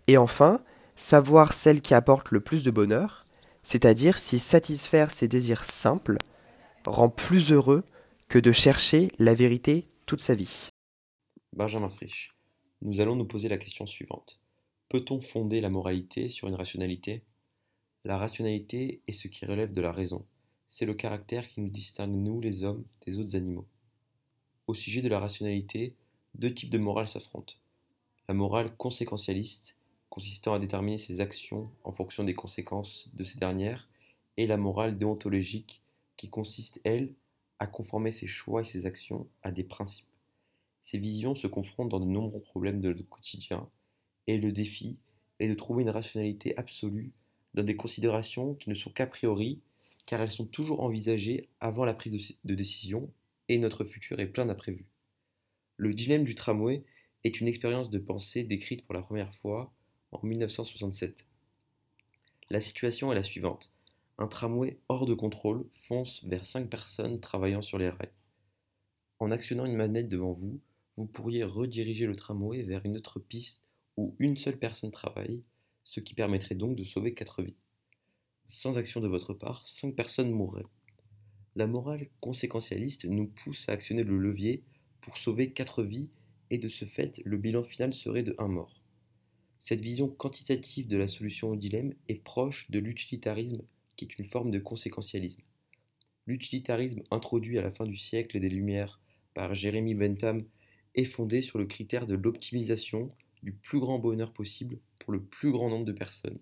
et 0.07 0.19
enfin 0.19 0.61
savoir 0.97 1.53
celle 1.53 1.81
qui 1.81 1.95
apporte 1.95 2.31
le 2.31 2.41
plus 2.41 2.65
de 2.65 2.71
bonheur, 2.71 3.27
c'est-à-dire 3.69 4.17
si 4.17 4.39
satisfaire 4.39 5.11
ses 5.11 5.29
désirs 5.29 5.67
simples 5.67 6.17
rend 6.87 7.11
plus 7.11 7.53
heureux 7.53 7.85
que 8.27 8.39
de 8.39 8.51
chercher 8.51 9.09
la 9.19 9.35
vérité 9.35 9.85
toute 10.07 10.23
sa 10.23 10.35
vie. 10.35 10.71
Benjamin 11.55 11.91
Frisch, 11.91 12.35
nous 12.81 13.03
allons 13.03 13.15
nous 13.15 13.27
poser 13.27 13.51
la 13.51 13.59
question 13.59 13.87
suivante. 13.87 14.41
Peut-on 14.89 15.21
fonder 15.21 15.61
la 15.61 15.69
moralité 15.69 16.31
sur 16.31 16.49
une 16.49 16.55
rationalité? 16.55 17.25
La 18.07 18.17
rationalité 18.17 19.03
est 19.07 19.13
ce 19.13 19.29
qui 19.29 19.45
relève 19.45 19.75
de 19.75 19.83
la 19.83 19.93
raison. 19.93 20.25
C'est 20.71 20.87
le 20.87 20.95
caractère 20.95 21.47
qui 21.47 21.61
nous 21.61 21.69
distingue, 21.69 22.17
nous, 22.17 22.41
les 22.41 22.65
hommes, 22.65 22.87
des 23.05 23.19
autres 23.19 23.37
animaux. 23.37 23.67
Au 24.67 24.73
sujet 24.73 25.03
de 25.03 25.09
la 25.09 25.19
rationalité, 25.19 25.95
deux 26.35 26.55
types 26.55 26.71
de 26.71 26.79
morale 26.79 27.07
s'affrontent. 27.07 27.53
La 28.29 28.35
morale 28.35 28.75
conséquentialiste, 28.79 29.77
consistant 30.11 30.55
à 30.55 30.59
déterminer 30.59 30.99
ses 30.99 31.21
actions 31.21 31.71
en 31.85 31.93
fonction 31.93 32.25
des 32.25 32.35
conséquences 32.35 33.11
de 33.15 33.25
ces 33.25 33.39
dernières, 33.39 33.89
et 34.37 34.47
la 34.47 34.57
morale 34.57 34.99
déontologique, 34.99 35.83
qui 36.17 36.29
consiste, 36.29 36.81
elle, 36.85 37.15
à 37.59 37.67
conformer 37.67 38.13
ses 38.13 38.27
choix 38.27 38.61
et 38.61 38.65
ses 38.65 38.87
actions 38.87 39.27
à 39.43 39.51
des 39.51 39.65
principes. 39.65 40.07
Ces 40.83 40.99
visions 40.99 41.35
se 41.35 41.47
confrontent 41.47 41.91
dans 41.91 42.01
de 42.01 42.07
nombreux 42.07 42.41
problèmes 42.41 42.81
de 42.81 42.93
notre 42.93 43.09
quotidien, 43.09 43.69
et 44.27 44.39
le 44.39 44.53
défi 44.53 44.99
est 45.39 45.49
de 45.49 45.55
trouver 45.55 45.83
une 45.83 45.91
rationalité 45.91 46.57
absolue 46.57 47.13
dans 47.55 47.63
des 47.63 47.77
considérations 47.77 48.55
qui 48.55 48.71
ne 48.71 48.75
sont 48.75 48.91
qu'a 48.91 49.07
priori, 49.07 49.61
car 50.07 50.21
elles 50.21 50.31
sont 50.31 50.47
toujours 50.47 50.83
envisagées 50.83 51.49
avant 51.61 51.85
la 51.85 51.95
prise 51.95 52.37
de 52.45 52.55
décision, 52.55 53.11
et 53.49 53.59
notre 53.59 53.85
futur 53.85 54.21
est 54.21 54.27
plein 54.27 54.47
d'imprévus. 54.47 54.87
Le 55.77 55.95
dilemme 55.95 56.25
du 56.25 56.35
tramway 56.35 56.85
est 57.25 57.41
une 57.41 57.49
expérience 57.49 57.91
de 57.91 57.99
pensée 57.99 58.45
décrite 58.45 58.85
pour 58.85 58.95
la 58.95 59.03
première 59.03 59.35
fois 59.37 59.73
en 60.13 60.27
1967. 60.27 61.27
La 62.51 62.61
situation 62.61 63.13
est 63.13 63.15
la 63.15 63.23
suivante. 63.23 63.73
Un 64.19 64.27
tramway 64.27 64.79
hors 64.89 65.07
de 65.07 65.15
contrôle 65.15 65.67
fonce 65.75 66.25
vers 66.25 66.45
cinq 66.45 66.69
personnes 66.69 67.21
travaillant 67.21 67.63
sur 67.63 67.79
les 67.79 67.89
rails. 67.89 68.13
En 69.21 69.31
actionnant 69.31 69.65
une 69.65 69.77
manette 69.77 70.09
devant 70.09 70.33
vous, 70.33 70.61
vous 70.97 71.07
pourriez 71.07 71.45
rediriger 71.45 72.07
le 72.07 72.17
tramway 72.17 72.63
vers 72.63 72.85
une 72.85 72.97
autre 72.97 73.21
piste 73.21 73.69
où 73.97 74.15
une 74.19 74.37
seule 74.37 74.59
personne 74.59 74.91
travaille, 74.91 75.43
ce 75.85 76.01
qui 76.01 76.15
permettrait 76.15 76.55
donc 76.55 76.77
de 76.77 76.85
sauver 76.85 77.15
quatre 77.15 77.43
vies. 77.43 77.57
Sans 78.49 78.77
action 78.77 79.01
de 79.01 79.09
votre 79.09 79.35
part, 79.35 79.67
cinq 79.67 79.95
personnes 79.95 80.31
mourraient. 80.31 80.67
La 81.55 81.67
morale 81.67 82.09
conséquentialiste 82.21 83.05
nous 83.05 83.27
pousse 83.27 83.69
à 83.69 83.73
actionner 83.73 84.05
le 84.05 84.19
levier 84.19 84.63
pour 85.01 85.19
sauver 85.19 85.53
quatre 85.53 85.83
vies 85.83 86.09
et 86.51 86.59
de 86.59 86.69
ce 86.69 86.85
fait, 86.85 87.21
le 87.25 87.37
bilan 87.37 87.63
final 87.63 87.93
serait 87.93 88.23
de 88.23 88.35
un 88.39 88.49
mort. 88.49 88.81
Cette 89.59 89.81
vision 89.81 90.09
quantitative 90.09 90.87
de 90.87 90.97
la 90.97 91.09
solution 91.09 91.51
au 91.51 91.57
dilemme 91.57 91.95
est 92.09 92.23
proche 92.23 92.71
de 92.71 92.79
l'utilitarisme 92.79 93.63
qui 93.97 94.05
est 94.05 94.19
une 94.19 94.27
forme 94.27 94.51
de 94.51 94.61
conséquentialisme. 94.61 95.43
L'utilitarisme 96.27 97.03
introduit 97.11 97.59
à 97.59 97.63
la 97.63 97.71
fin 97.73 97.85
du 97.85 97.97
siècle 97.97 98.39
des 98.39 98.49
Lumières 98.49 99.01
par 99.35 99.55
Jérémy 99.55 99.95
Bentham 99.95 100.45
est 100.95 101.05
fondé 101.05 101.43
sur 101.43 101.59
le 101.59 101.67
critère 101.67 102.07
de 102.07 102.15
l'optimisation 102.15 103.11
du 103.43 103.53
plus 103.53 103.81
grand 103.81 103.99
bonheur 103.99 104.33
possible 104.33 104.79
pour 104.99 105.13
le 105.13 105.23
plus 105.23 105.51
grand 105.51 105.71
nombre 105.71 105.85
de 105.85 105.93
personnes. 105.93 106.39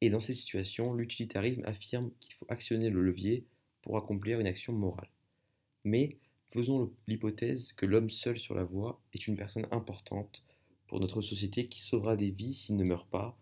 Et 0.00 0.10
dans 0.10 0.20
ces 0.20 0.34
situations, 0.34 0.94
l'utilitarisme 0.94 1.62
affirme 1.64 2.10
qu'il 2.20 2.34
faut 2.34 2.46
actionner 2.48 2.90
le 2.90 3.02
levier 3.02 3.46
pour 3.82 3.96
accomplir 3.96 4.38
une 4.38 4.46
action 4.46 4.72
morale. 4.72 5.10
Mais 5.84 6.18
faisons 6.50 6.92
l'hypothèse 7.06 7.72
que 7.72 7.86
l'homme 7.86 8.10
seul 8.10 8.38
sur 8.38 8.54
la 8.54 8.64
voie 8.64 9.00
est 9.12 9.26
une 9.26 9.36
personne 9.36 9.66
importante 9.70 10.43
pour 10.86 11.00
notre 11.00 11.22
société 11.22 11.66
qui 11.66 11.80
sauvera 11.80 12.16
des 12.16 12.30
vies 12.30 12.54
s'il 12.54 12.76
ne 12.76 12.84
meurt 12.84 13.08
pas, 13.08 13.38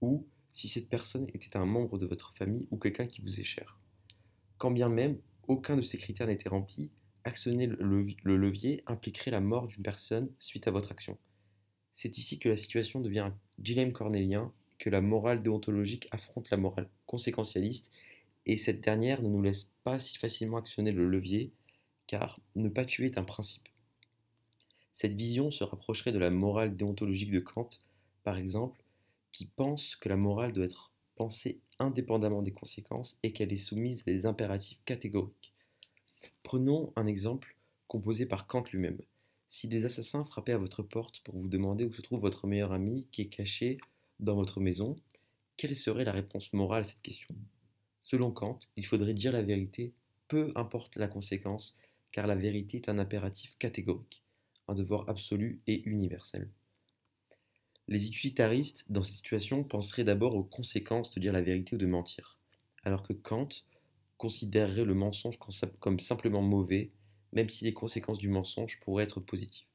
ou 0.00 0.26
si 0.50 0.68
cette 0.68 0.88
personne 0.88 1.26
était 1.34 1.56
un 1.56 1.64
membre 1.64 1.98
de 1.98 2.06
votre 2.06 2.34
famille 2.34 2.68
ou 2.70 2.76
quelqu'un 2.76 3.06
qui 3.06 3.22
vous 3.22 3.40
est 3.40 3.44
cher. 3.44 3.78
Quand 4.58 4.70
bien 4.70 4.88
même 4.88 5.18
aucun 5.48 5.76
de 5.76 5.82
ces 5.82 5.98
critères 5.98 6.26
n'était 6.26 6.48
rempli, 6.48 6.90
actionner 7.24 7.66
le 7.66 8.36
levier 8.36 8.82
impliquerait 8.86 9.30
la 9.30 9.40
mort 9.40 9.66
d'une 9.66 9.82
personne 9.82 10.30
suite 10.38 10.68
à 10.68 10.70
votre 10.70 10.92
action. 10.92 11.18
C'est 11.94 12.18
ici 12.18 12.38
que 12.38 12.48
la 12.48 12.56
situation 12.56 13.00
devient 13.00 13.20
un 13.20 13.38
dilemme 13.58 13.92
cornélien, 13.92 14.52
que 14.78 14.90
la 14.90 15.00
morale 15.00 15.42
déontologique 15.42 16.08
affronte 16.10 16.50
la 16.50 16.56
morale 16.56 16.88
conséquentialiste, 17.06 17.90
et 18.46 18.56
cette 18.56 18.80
dernière 18.80 19.22
ne 19.22 19.28
nous 19.28 19.42
laisse 19.42 19.70
pas 19.84 19.98
si 19.98 20.18
facilement 20.18 20.56
actionner 20.56 20.90
le 20.90 21.08
levier, 21.08 21.52
car 22.06 22.40
ne 22.56 22.68
pas 22.68 22.84
tuer 22.84 23.06
est 23.06 23.18
un 23.18 23.24
principe. 23.24 23.68
Cette 24.92 25.14
vision 25.14 25.50
se 25.50 25.64
rapprocherait 25.64 26.12
de 26.12 26.18
la 26.18 26.30
morale 26.30 26.76
déontologique 26.76 27.30
de 27.30 27.40
Kant, 27.40 27.68
par 28.24 28.36
exemple, 28.36 28.82
qui 29.32 29.46
pense 29.46 29.96
que 29.96 30.08
la 30.08 30.16
morale 30.16 30.52
doit 30.52 30.64
être 30.64 30.92
pensée 31.16 31.60
indépendamment 31.78 32.42
des 32.42 32.52
conséquences 32.52 33.18
et 33.22 33.32
qu'elle 33.32 33.52
est 33.52 33.56
soumise 33.56 34.02
à 34.06 34.12
des 34.12 34.26
impératifs 34.26 34.82
catégoriques. 34.84 35.52
Prenons 36.42 36.92
un 36.96 37.06
exemple 37.06 37.56
composé 37.88 38.26
par 38.26 38.46
Kant 38.46 38.64
lui-même. 38.72 39.00
Si 39.48 39.68
des 39.68 39.84
assassins 39.84 40.24
frappaient 40.24 40.52
à 40.52 40.58
votre 40.58 40.82
porte 40.82 41.20
pour 41.20 41.36
vous 41.36 41.48
demander 41.48 41.84
où 41.84 41.92
se 41.92 42.02
trouve 42.02 42.20
votre 42.20 42.46
meilleur 42.46 42.72
ami 42.72 43.06
qui 43.10 43.22
est 43.22 43.26
caché 43.26 43.78
dans 44.20 44.34
votre 44.34 44.60
maison, 44.60 44.96
quelle 45.56 45.76
serait 45.76 46.04
la 46.04 46.12
réponse 46.12 46.52
morale 46.52 46.80
à 46.80 46.84
cette 46.84 47.02
question? 47.02 47.34
Selon 48.00 48.30
Kant, 48.30 48.58
il 48.76 48.86
faudrait 48.86 49.14
dire 49.14 49.32
la 49.32 49.42
vérité, 49.42 49.92
peu 50.28 50.52
importe 50.54 50.96
la 50.96 51.08
conséquence, 51.08 51.76
car 52.10 52.26
la 52.26 52.34
vérité 52.34 52.78
est 52.78 52.88
un 52.88 52.98
impératif 52.98 53.56
catégorique, 53.58 54.21
un 54.72 54.74
devoir 54.74 55.08
absolu 55.08 55.60
et 55.66 55.82
universel. 55.88 56.48
Les 57.88 58.06
utilitaristes, 58.06 58.84
dans 58.88 59.02
ces 59.02 59.12
situations, 59.12 59.64
penseraient 59.64 60.04
d'abord 60.04 60.34
aux 60.34 60.44
conséquences 60.44 61.12
de 61.14 61.20
dire 61.20 61.32
la 61.32 61.42
vérité 61.42 61.76
ou 61.76 61.78
de 61.78 61.86
mentir, 61.86 62.38
alors 62.84 63.02
que 63.02 63.12
Kant 63.12 63.48
considérerait 64.18 64.84
le 64.84 64.94
mensonge 64.94 65.38
comme 65.80 66.00
simplement 66.00 66.42
mauvais 66.42 66.90
même 67.32 67.48
si 67.48 67.64
les 67.64 67.72
conséquences 67.72 68.18
du 68.18 68.28
mensonge 68.28 68.78
pourraient 68.80 69.04
être 69.04 69.20
positives. 69.20 69.66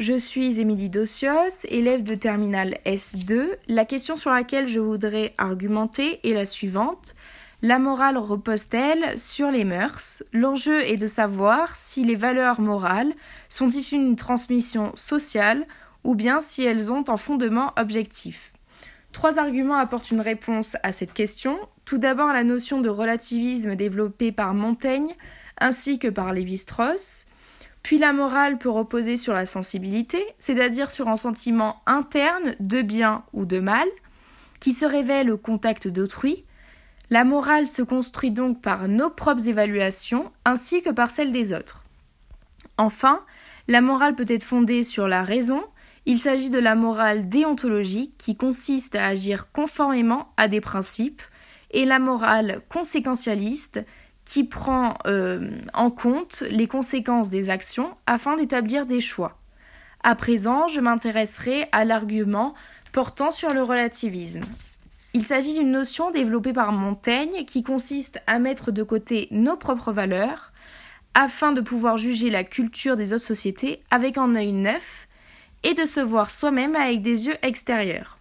Je 0.00 0.18
suis 0.18 0.60
Émilie 0.60 0.90
Dossios, 0.90 1.66
élève 1.68 2.02
de 2.02 2.14
terminale 2.14 2.78
S2. 2.84 3.56
La 3.68 3.84
question 3.84 4.16
sur 4.16 4.30
laquelle 4.30 4.66
je 4.66 4.80
voudrais 4.80 5.34
argumenter 5.38 6.26
est 6.28 6.34
la 6.34 6.46
suivante. 6.46 7.14
La 7.66 7.78
morale 7.78 8.18
repose-t-elle 8.18 9.18
sur 9.18 9.50
les 9.50 9.64
mœurs? 9.64 10.22
L'enjeu 10.34 10.82
est 10.82 10.98
de 10.98 11.06
savoir 11.06 11.74
si 11.76 12.04
les 12.04 12.14
valeurs 12.14 12.60
morales 12.60 13.14
sont 13.48 13.70
issues 13.70 13.96
d'une 13.96 14.16
transmission 14.16 14.92
sociale 14.96 15.66
ou 16.04 16.14
bien 16.14 16.42
si 16.42 16.62
elles 16.62 16.92
ont 16.92 17.04
un 17.08 17.16
fondement 17.16 17.72
objectif. 17.78 18.52
Trois 19.12 19.38
arguments 19.38 19.78
apportent 19.78 20.10
une 20.10 20.20
réponse 20.20 20.76
à 20.82 20.92
cette 20.92 21.14
question. 21.14 21.58
Tout 21.86 21.96
d'abord 21.96 22.34
la 22.34 22.44
notion 22.44 22.82
de 22.82 22.90
relativisme 22.90 23.76
développée 23.76 24.30
par 24.30 24.52
Montaigne 24.52 25.14
ainsi 25.58 25.98
que 25.98 26.08
par 26.08 26.34
Lévi-Strauss. 26.34 27.28
Puis 27.82 27.96
la 27.96 28.12
morale 28.12 28.58
peut 28.58 28.68
reposer 28.68 29.16
sur 29.16 29.32
la 29.32 29.46
sensibilité, 29.46 30.22
c'est-à-dire 30.38 30.90
sur 30.90 31.08
un 31.08 31.16
sentiment 31.16 31.80
interne 31.86 32.56
de 32.60 32.82
bien 32.82 33.24
ou 33.32 33.46
de 33.46 33.60
mal, 33.60 33.88
qui 34.60 34.74
se 34.74 34.84
révèle 34.84 35.30
au 35.30 35.38
contact 35.38 35.88
d'autrui. 35.88 36.44
La 37.10 37.24
morale 37.24 37.68
se 37.68 37.82
construit 37.82 38.30
donc 38.30 38.60
par 38.60 38.88
nos 38.88 39.10
propres 39.10 39.48
évaluations 39.48 40.32
ainsi 40.44 40.82
que 40.82 40.90
par 40.90 41.10
celles 41.10 41.32
des 41.32 41.52
autres. 41.52 41.84
Enfin, 42.78 43.20
la 43.68 43.80
morale 43.80 44.14
peut 44.14 44.24
être 44.28 44.42
fondée 44.42 44.82
sur 44.82 45.06
la 45.06 45.22
raison, 45.22 45.62
il 46.06 46.18
s'agit 46.18 46.50
de 46.50 46.58
la 46.58 46.74
morale 46.74 47.28
déontologique 47.28 48.16
qui 48.18 48.36
consiste 48.36 48.94
à 48.94 49.06
agir 49.06 49.50
conformément 49.52 50.32
à 50.36 50.48
des 50.48 50.60
principes, 50.60 51.22
et 51.70 51.84
la 51.84 51.98
morale 51.98 52.60
conséquentialiste 52.68 53.84
qui 54.24 54.44
prend 54.44 54.94
euh, 55.06 55.50
en 55.74 55.90
compte 55.90 56.44
les 56.50 56.68
conséquences 56.68 57.30
des 57.30 57.50
actions 57.50 57.96
afin 58.06 58.36
d'établir 58.36 58.86
des 58.86 59.00
choix. 59.00 59.38
À 60.02 60.14
présent, 60.14 60.68
je 60.68 60.80
m'intéresserai 60.80 61.68
à 61.72 61.84
l'argument 61.84 62.54
portant 62.92 63.30
sur 63.30 63.52
le 63.52 63.62
relativisme. 63.62 64.44
Il 65.16 65.24
s'agit 65.24 65.54
d'une 65.56 65.70
notion 65.70 66.10
développée 66.10 66.52
par 66.52 66.72
Montaigne 66.72 67.44
qui 67.46 67.62
consiste 67.62 68.20
à 68.26 68.40
mettre 68.40 68.72
de 68.72 68.82
côté 68.82 69.28
nos 69.30 69.56
propres 69.56 69.92
valeurs 69.92 70.52
afin 71.14 71.52
de 71.52 71.60
pouvoir 71.60 71.96
juger 71.96 72.30
la 72.30 72.42
culture 72.42 72.96
des 72.96 73.12
autres 73.12 73.22
sociétés 73.22 73.84
avec 73.92 74.18
un 74.18 74.34
œil 74.34 74.52
neuf 74.52 75.06
et 75.62 75.74
de 75.74 75.84
se 75.84 76.00
voir 76.00 76.32
soi-même 76.32 76.74
avec 76.74 77.00
des 77.00 77.28
yeux 77.28 77.36
extérieurs. 77.42 78.18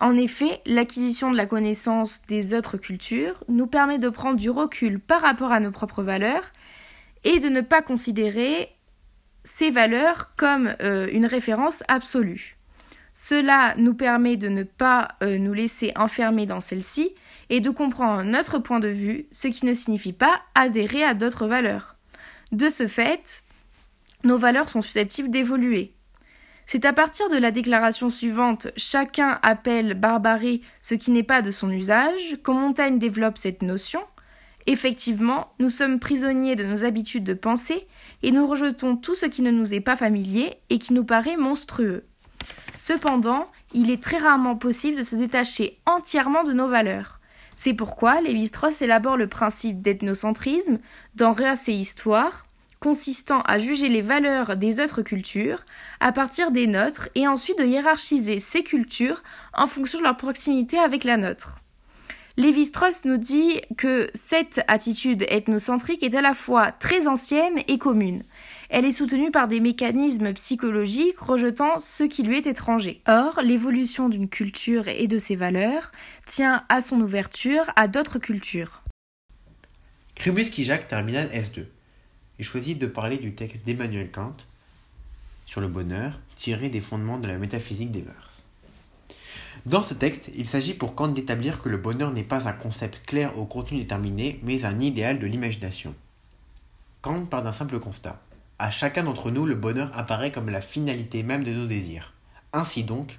En 0.00 0.18
effet, 0.18 0.60
l'acquisition 0.66 1.32
de 1.32 1.36
la 1.38 1.46
connaissance 1.46 2.20
des 2.26 2.52
autres 2.52 2.76
cultures 2.76 3.42
nous 3.48 3.66
permet 3.66 3.98
de 3.98 4.10
prendre 4.10 4.36
du 4.36 4.50
recul 4.50 5.00
par 5.00 5.22
rapport 5.22 5.50
à 5.50 5.60
nos 5.60 5.70
propres 5.70 6.02
valeurs 6.02 6.52
et 7.24 7.40
de 7.40 7.48
ne 7.48 7.62
pas 7.62 7.80
considérer 7.80 8.68
ces 9.44 9.70
valeurs 9.70 10.36
comme 10.36 10.74
euh, 10.82 11.08
une 11.10 11.24
référence 11.24 11.84
absolue. 11.88 12.57
Cela 13.20 13.74
nous 13.76 13.94
permet 13.94 14.36
de 14.36 14.48
ne 14.48 14.62
pas 14.62 15.08
euh, 15.24 15.38
nous 15.38 15.52
laisser 15.52 15.92
enfermer 15.96 16.46
dans 16.46 16.60
celle-ci 16.60 17.10
et 17.50 17.60
de 17.60 17.68
comprendre 17.68 18.22
notre 18.22 18.60
point 18.60 18.78
de 18.78 18.86
vue, 18.86 19.26
ce 19.32 19.48
qui 19.48 19.66
ne 19.66 19.72
signifie 19.72 20.12
pas 20.12 20.40
adhérer 20.54 21.02
à 21.02 21.14
d'autres 21.14 21.48
valeurs. 21.48 21.96
De 22.52 22.68
ce 22.68 22.86
fait, 22.86 23.42
nos 24.22 24.38
valeurs 24.38 24.68
sont 24.68 24.82
susceptibles 24.82 25.32
d'évoluer. 25.32 25.94
C'est 26.64 26.84
à 26.84 26.92
partir 26.92 27.28
de 27.28 27.36
la 27.36 27.50
déclaration 27.50 28.08
suivante 28.08 28.68
Chacun 28.76 29.40
appelle 29.42 29.94
barbarie 29.94 30.62
ce 30.80 30.94
qui 30.94 31.10
n'est 31.10 31.24
pas 31.24 31.42
de 31.42 31.50
son 31.50 31.72
usage 31.72 32.38
qu'on 32.44 32.54
Montaigne 32.54 33.00
développe 33.00 33.36
cette 33.36 33.62
notion. 33.62 34.00
Effectivement, 34.66 35.54
nous 35.58 35.70
sommes 35.70 35.98
prisonniers 35.98 36.54
de 36.54 36.64
nos 36.64 36.84
habitudes 36.84 37.24
de 37.24 37.34
pensée 37.34 37.88
et 38.22 38.30
nous 38.30 38.46
rejetons 38.46 38.96
tout 38.96 39.16
ce 39.16 39.26
qui 39.26 39.42
ne 39.42 39.50
nous 39.50 39.74
est 39.74 39.80
pas 39.80 39.96
familier 39.96 40.54
et 40.70 40.78
qui 40.78 40.92
nous 40.92 41.04
paraît 41.04 41.36
monstrueux. 41.36 42.04
Cependant, 42.78 43.50
il 43.74 43.90
est 43.90 44.02
très 44.02 44.16
rarement 44.18 44.56
possible 44.56 44.98
de 44.98 45.02
se 45.02 45.16
détacher 45.16 45.78
entièrement 45.84 46.44
de 46.44 46.52
nos 46.52 46.68
valeurs. 46.68 47.18
C'est 47.56 47.74
pourquoi 47.74 48.20
Lévi-Strauss 48.20 48.82
élabore 48.82 49.16
le 49.16 49.26
principe 49.26 49.82
d'ethnocentrisme 49.82 50.78
dans 51.16 51.32
Race 51.32 51.66
Histoire, 51.66 52.46
consistant 52.78 53.42
à 53.42 53.58
juger 53.58 53.88
les 53.88 54.00
valeurs 54.00 54.54
des 54.54 54.78
autres 54.78 55.02
cultures 55.02 55.64
à 55.98 56.12
partir 56.12 56.52
des 56.52 56.68
nôtres 56.68 57.08
et 57.16 57.26
ensuite 57.26 57.58
de 57.58 57.64
hiérarchiser 57.64 58.38
ces 58.38 58.62
cultures 58.62 59.24
en 59.52 59.66
fonction 59.66 59.98
de 59.98 60.04
leur 60.04 60.16
proximité 60.16 60.78
avec 60.78 61.02
la 61.02 61.16
nôtre. 61.16 61.58
Lévi-Strauss 62.36 63.04
nous 63.04 63.16
dit 63.16 63.60
que 63.76 64.08
cette 64.14 64.60
attitude 64.68 65.26
ethnocentrique 65.28 66.04
est 66.04 66.14
à 66.14 66.20
la 66.20 66.34
fois 66.34 66.70
très 66.70 67.08
ancienne 67.08 67.58
et 67.66 67.78
commune. 67.78 68.22
Elle 68.70 68.84
est 68.84 68.92
soutenue 68.92 69.30
par 69.30 69.48
des 69.48 69.60
mécanismes 69.60 70.34
psychologiques 70.34 71.18
rejetant 71.18 71.78
ce 71.78 72.04
qui 72.04 72.22
lui 72.22 72.36
est 72.36 72.46
étranger. 72.46 73.00
Or, 73.08 73.40
l'évolution 73.42 74.10
d'une 74.10 74.28
culture 74.28 74.88
et 74.88 75.08
de 75.08 75.16
ses 75.16 75.36
valeurs 75.36 75.90
tient 76.26 76.64
à 76.68 76.80
son 76.82 77.00
ouverture 77.00 77.64
à 77.76 77.88
d'autres 77.88 78.18
cultures. 78.18 78.82
Kribusky-Jacques, 80.16 80.86
terminal 80.86 81.30
S2. 81.30 81.64
J'ai 82.38 82.44
choisi 82.44 82.74
de 82.74 82.86
parler 82.86 83.16
du 83.16 83.32
texte 83.34 83.64
d'Emmanuel 83.64 84.10
Kant 84.10 84.36
sur 85.46 85.62
le 85.62 85.68
bonheur, 85.68 86.20
tiré 86.36 86.68
des 86.68 86.82
fondements 86.82 87.18
de 87.18 87.26
la 87.26 87.38
métaphysique 87.38 87.90
des 87.90 88.02
mœurs. 88.02 88.44
Dans 89.64 89.82
ce 89.82 89.94
texte, 89.94 90.30
il 90.34 90.46
s'agit 90.46 90.74
pour 90.74 90.94
Kant 90.94 91.08
d'établir 91.08 91.62
que 91.62 91.70
le 91.70 91.78
bonheur 91.78 92.12
n'est 92.12 92.22
pas 92.22 92.46
un 92.46 92.52
concept 92.52 93.06
clair 93.06 93.38
au 93.38 93.46
contenu 93.46 93.78
déterminé, 93.78 94.40
mais 94.42 94.66
un 94.66 94.78
idéal 94.78 95.18
de 95.18 95.26
l'imagination. 95.26 95.94
Kant 97.00 97.24
part 97.24 97.42
d'un 97.42 97.52
simple 97.52 97.78
constat. 97.78 98.20
À 98.60 98.70
chacun 98.70 99.04
d'entre 99.04 99.30
nous, 99.30 99.46
le 99.46 99.54
bonheur 99.54 99.96
apparaît 99.96 100.32
comme 100.32 100.50
la 100.50 100.60
finalité 100.60 101.22
même 101.22 101.44
de 101.44 101.52
nos 101.52 101.66
désirs. 101.66 102.12
Ainsi 102.52 102.82
donc, 102.82 103.18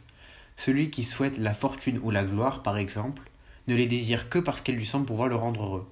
celui 0.57 0.89
qui 0.89 1.05
souhaite 1.05 1.37
la 1.37 1.53
fortune 1.53 1.99
ou 2.03 2.11
la 2.11 2.25
gloire, 2.25 2.61
par 2.61 2.77
exemple, 2.77 3.23
ne 3.67 3.75
les 3.75 3.87
désire 3.87 4.29
que 4.29 4.39
parce 4.39 4.59
qu'elle 4.59 4.75
lui 4.75 4.85
semble 4.85 5.05
pouvoir 5.05 5.29
le 5.29 5.35
rendre 5.35 5.63
heureux. 5.63 5.89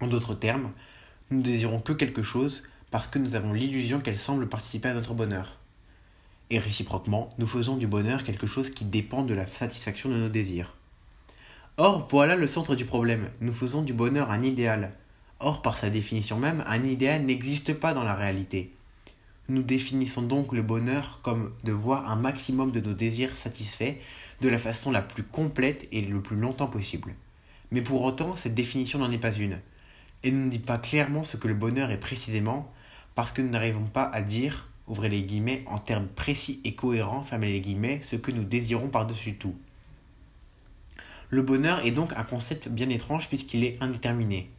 En 0.00 0.06
d'autres 0.06 0.34
termes, 0.34 0.72
nous 1.30 1.38
ne 1.38 1.42
désirons 1.42 1.80
que 1.80 1.92
quelque 1.92 2.22
chose 2.22 2.62
parce 2.90 3.06
que 3.06 3.18
nous 3.18 3.34
avons 3.34 3.52
l'illusion 3.52 4.00
qu'elle 4.00 4.18
semble 4.18 4.48
participer 4.48 4.88
à 4.88 4.94
notre 4.94 5.12
bonheur. 5.12 5.58
Et 6.48 6.58
réciproquement, 6.58 7.34
nous 7.36 7.46
faisons 7.46 7.76
du 7.76 7.86
bonheur 7.86 8.24
quelque 8.24 8.46
chose 8.46 8.70
qui 8.70 8.86
dépend 8.86 9.22
de 9.22 9.34
la 9.34 9.46
satisfaction 9.46 10.08
de 10.08 10.16
nos 10.16 10.30
désirs. 10.30 10.74
Or, 11.76 12.08
voilà 12.10 12.36
le 12.36 12.46
centre 12.46 12.74
du 12.74 12.86
problème. 12.86 13.28
Nous 13.40 13.52
faisons 13.52 13.82
du 13.82 13.92
bonheur 13.92 14.30
un 14.30 14.42
idéal. 14.42 14.92
Or, 15.40 15.62
par 15.62 15.78
sa 15.78 15.90
définition 15.90 16.38
même, 16.38 16.62
un 16.66 16.84
idéal 16.84 17.22
n'existe 17.22 17.72
pas 17.74 17.94
dans 17.94 18.04
la 18.04 18.14
réalité. 18.14 18.72
Nous 19.48 19.62
définissons 19.62 20.22
donc 20.22 20.52
le 20.52 20.62
bonheur 20.62 21.20
comme 21.22 21.52
de 21.64 21.72
voir 21.72 22.10
un 22.10 22.16
maximum 22.16 22.70
de 22.70 22.80
nos 22.80 22.92
désirs 22.92 23.34
satisfaits 23.34 23.96
de 24.40 24.48
la 24.48 24.58
façon 24.58 24.90
la 24.90 25.02
plus 25.02 25.22
complète 25.22 25.88
et 25.92 26.02
le 26.02 26.20
plus 26.20 26.36
longtemps 26.36 26.68
possible. 26.68 27.14
Mais 27.70 27.80
pour 27.80 28.02
autant, 28.02 28.36
cette 28.36 28.54
définition 28.54 28.98
n'en 28.98 29.10
est 29.10 29.18
pas 29.18 29.32
une. 29.32 29.58
Et 30.22 30.30
ne 30.30 30.44
nous 30.44 30.50
dit 30.50 30.58
pas 30.58 30.78
clairement 30.78 31.22
ce 31.22 31.36
que 31.36 31.48
le 31.48 31.54
bonheur 31.54 31.90
est 31.90 32.00
précisément, 32.00 32.70
parce 33.14 33.32
que 33.32 33.42
nous 33.42 33.50
n'arrivons 33.50 33.86
pas 33.86 34.04
à 34.04 34.22
dire 34.22 34.68
ouvrez 34.90 35.08
les 35.08 35.22
guillemets, 35.22 35.62
en 35.66 35.78
termes 35.78 36.08
précis 36.08 36.60
et 36.64 36.74
cohérents, 36.74 37.22
fermez 37.22 37.52
les 37.52 37.60
guillemets, 37.60 38.00
ce 38.02 38.16
que 38.16 38.32
nous 38.32 38.42
désirons 38.42 38.88
par-dessus 38.88 39.34
tout. 39.34 39.54
Le 41.28 41.42
bonheur 41.42 41.86
est 41.86 41.92
donc 41.92 42.12
un 42.16 42.24
concept 42.24 42.68
bien 42.68 42.88
étrange 42.90 43.28
puisqu'il 43.28 43.64
est 43.64 43.78
indéterminé. 43.80 44.50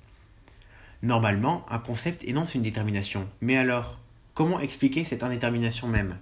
Normalement, 1.03 1.65
un 1.69 1.79
concept 1.79 2.23
énonce 2.25 2.53
une 2.53 2.61
détermination. 2.61 3.27
Mais 3.41 3.57
alors, 3.57 3.99
comment 4.35 4.59
expliquer 4.59 5.03
cette 5.03 5.23
indétermination 5.23 5.87
même? 5.87 6.17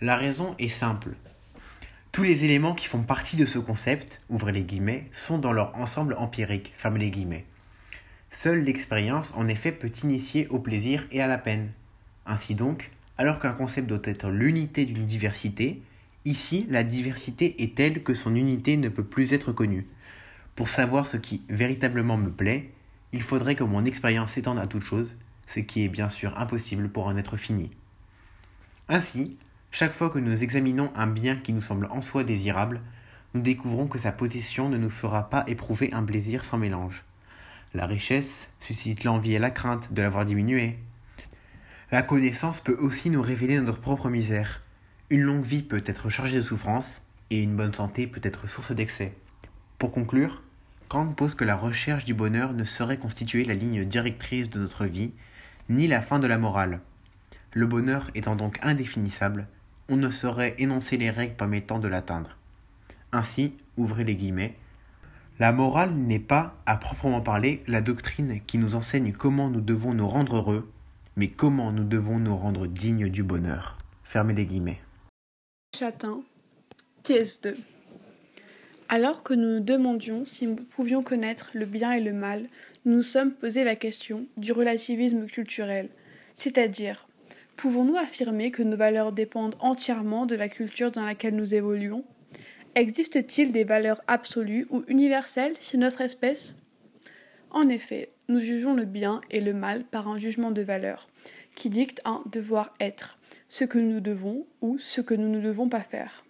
La 0.00 0.16
raison 0.16 0.54
est 0.58 0.68
simple. 0.68 1.16
Tous 2.12 2.22
les 2.22 2.44
éléments 2.44 2.74
qui 2.74 2.86
font 2.86 3.02
partie 3.02 3.36
de 3.36 3.46
ce 3.46 3.58
concept, 3.58 4.20
ouvrez 4.28 4.52
les 4.52 4.62
guillemets, 4.62 5.08
sont 5.12 5.38
dans 5.38 5.52
leur 5.52 5.74
ensemble 5.76 6.14
empirique, 6.18 6.72
fermez 6.76 7.00
les 7.00 7.10
guillemets. 7.10 7.46
Seule 8.30 8.62
l'expérience, 8.62 9.32
en 9.34 9.48
effet, 9.48 9.72
peut 9.72 9.90
initier 10.04 10.46
au 10.48 10.58
plaisir 10.58 11.06
et 11.10 11.20
à 11.20 11.26
la 11.26 11.38
peine. 11.38 11.72
Ainsi 12.24 12.54
donc, 12.54 12.90
alors 13.18 13.40
qu'un 13.40 13.52
concept 13.52 13.88
doit 13.88 14.02
être 14.04 14.28
l'unité 14.30 14.84
d'une 14.84 15.06
diversité, 15.06 15.82
ici 16.24 16.66
la 16.70 16.84
diversité 16.84 17.62
est 17.62 17.74
telle 17.74 18.02
que 18.02 18.14
son 18.14 18.34
unité 18.34 18.76
ne 18.76 18.88
peut 18.88 19.04
plus 19.04 19.32
être 19.32 19.52
connue. 19.52 19.86
Pour 20.54 20.68
savoir 20.68 21.06
ce 21.06 21.16
qui 21.16 21.42
véritablement 21.48 22.16
me 22.16 22.30
plaît, 22.30 22.70
il 23.12 23.22
faudrait 23.22 23.54
que 23.54 23.64
mon 23.64 23.84
expérience 23.84 24.32
s'étende 24.32 24.58
à 24.58 24.66
toute 24.66 24.84
chose, 24.84 25.14
ce 25.46 25.60
qui 25.60 25.84
est 25.84 25.88
bien 25.88 26.08
sûr 26.08 26.38
impossible 26.38 26.88
pour 26.88 27.08
un 27.08 27.16
être 27.16 27.36
fini. 27.36 27.70
Ainsi, 28.88 29.36
chaque 29.70 29.92
fois 29.92 30.10
que 30.10 30.18
nous 30.18 30.42
examinons 30.42 30.92
un 30.94 31.06
bien 31.06 31.36
qui 31.36 31.52
nous 31.52 31.60
semble 31.60 31.86
en 31.86 32.02
soi 32.02 32.24
désirable, 32.24 32.80
nous 33.34 33.40
découvrons 33.40 33.86
que 33.86 33.98
sa 33.98 34.12
possession 34.12 34.68
ne 34.68 34.76
nous 34.76 34.90
fera 34.90 35.30
pas 35.30 35.44
éprouver 35.46 35.92
un 35.92 36.02
plaisir 36.02 36.44
sans 36.44 36.58
mélange. 36.58 37.04
La 37.74 37.86
richesse 37.86 38.50
suscite 38.60 39.04
l'envie 39.04 39.34
et 39.34 39.38
la 39.38 39.50
crainte 39.50 39.92
de 39.92 40.02
l'avoir 40.02 40.24
diminuée, 40.24 40.78
la 41.92 42.02
connaissance 42.02 42.60
peut 42.60 42.78
aussi 42.80 43.10
nous 43.10 43.20
révéler 43.20 43.60
notre 43.60 43.82
propre 43.82 44.08
misère. 44.08 44.62
Une 45.10 45.20
longue 45.20 45.44
vie 45.44 45.60
peut 45.60 45.84
être 45.84 46.08
chargée 46.08 46.38
de 46.38 46.42
souffrances 46.42 47.02
et 47.28 47.38
une 47.38 47.54
bonne 47.54 47.74
santé 47.74 48.06
peut 48.06 48.22
être 48.22 48.48
source 48.48 48.72
d'excès. 48.72 49.12
Pour 49.76 49.92
conclure, 49.92 50.42
Kant 50.92 51.14
pose 51.14 51.34
que 51.34 51.46
la 51.46 51.56
recherche 51.56 52.04
du 52.04 52.12
bonheur 52.12 52.52
ne 52.52 52.64
saurait 52.64 52.98
constituer 52.98 53.46
la 53.46 53.54
ligne 53.54 53.86
directrice 53.86 54.50
de 54.50 54.60
notre 54.60 54.84
vie, 54.84 55.12
ni 55.70 55.88
la 55.88 56.02
fin 56.02 56.18
de 56.18 56.26
la 56.26 56.36
morale. 56.36 56.80
Le 57.54 57.64
bonheur 57.64 58.10
étant 58.14 58.36
donc 58.36 58.58
indéfinissable, 58.60 59.46
on 59.88 59.96
ne 59.96 60.10
saurait 60.10 60.54
énoncer 60.58 60.98
les 60.98 61.08
règles 61.08 61.34
permettant 61.34 61.78
de 61.78 61.88
l'atteindre. 61.88 62.36
Ainsi, 63.10 63.54
ouvrez 63.78 64.04
les 64.04 64.16
guillemets, 64.16 64.54
la 65.38 65.50
morale 65.50 65.94
n'est 65.94 66.18
pas, 66.18 66.56
à 66.66 66.76
proprement 66.76 67.22
parler, 67.22 67.62
la 67.66 67.80
doctrine 67.80 68.42
qui 68.46 68.58
nous 68.58 68.74
enseigne 68.74 69.12
comment 69.12 69.48
nous 69.48 69.62
devons 69.62 69.94
nous 69.94 70.06
rendre 70.06 70.36
heureux, 70.36 70.70
mais 71.16 71.28
comment 71.28 71.72
nous 71.72 71.84
devons 71.84 72.18
nous 72.18 72.36
rendre 72.36 72.66
dignes 72.66 73.08
du 73.08 73.22
bonheur 73.22 73.78
Fermez 74.04 74.34
les 74.34 74.44
guillemets. 74.44 74.82
Châtain, 75.74 76.20
TS2. 77.02 77.56
Alors 78.94 79.22
que 79.22 79.32
nous 79.32 79.54
nous 79.54 79.60
demandions 79.60 80.26
si 80.26 80.46
nous 80.46 80.56
pouvions 80.56 81.02
connaître 81.02 81.52
le 81.54 81.64
bien 81.64 81.92
et 81.92 82.02
le 82.02 82.12
mal, 82.12 82.50
nous 82.84 82.96
nous 82.96 83.02
sommes 83.02 83.32
posé 83.32 83.64
la 83.64 83.74
question 83.74 84.26
du 84.36 84.52
relativisme 84.52 85.24
culturel, 85.24 85.88
c'est-à-dire, 86.34 87.08
pouvons-nous 87.56 87.96
affirmer 87.96 88.50
que 88.50 88.62
nos 88.62 88.76
valeurs 88.76 89.12
dépendent 89.12 89.56
entièrement 89.60 90.26
de 90.26 90.34
la 90.34 90.50
culture 90.50 90.90
dans 90.90 91.06
laquelle 91.06 91.36
nous 91.36 91.54
évoluons? 91.54 92.04
Existe-t-il 92.74 93.50
des 93.50 93.64
valeurs 93.64 94.02
absolues 94.08 94.66
ou 94.68 94.82
universelles 94.88 95.56
chez 95.58 95.78
notre 95.78 96.02
espèce? 96.02 96.54
En 97.48 97.70
effet, 97.70 98.10
nous 98.28 98.40
jugeons 98.40 98.74
le 98.74 98.84
bien 98.84 99.22
et 99.30 99.40
le 99.40 99.54
mal 99.54 99.84
par 99.84 100.06
un 100.06 100.18
jugement 100.18 100.50
de 100.50 100.60
valeur, 100.60 101.08
qui 101.54 101.70
dicte 101.70 102.02
un 102.04 102.22
devoir 102.30 102.74
être, 102.78 103.16
ce 103.48 103.64
que 103.64 103.78
nous 103.78 104.00
devons 104.00 104.44
ou 104.60 104.76
ce 104.76 105.00
que 105.00 105.14
nous 105.14 105.30
ne 105.30 105.40
devons 105.40 105.70
pas 105.70 105.80
faire. 105.80 106.24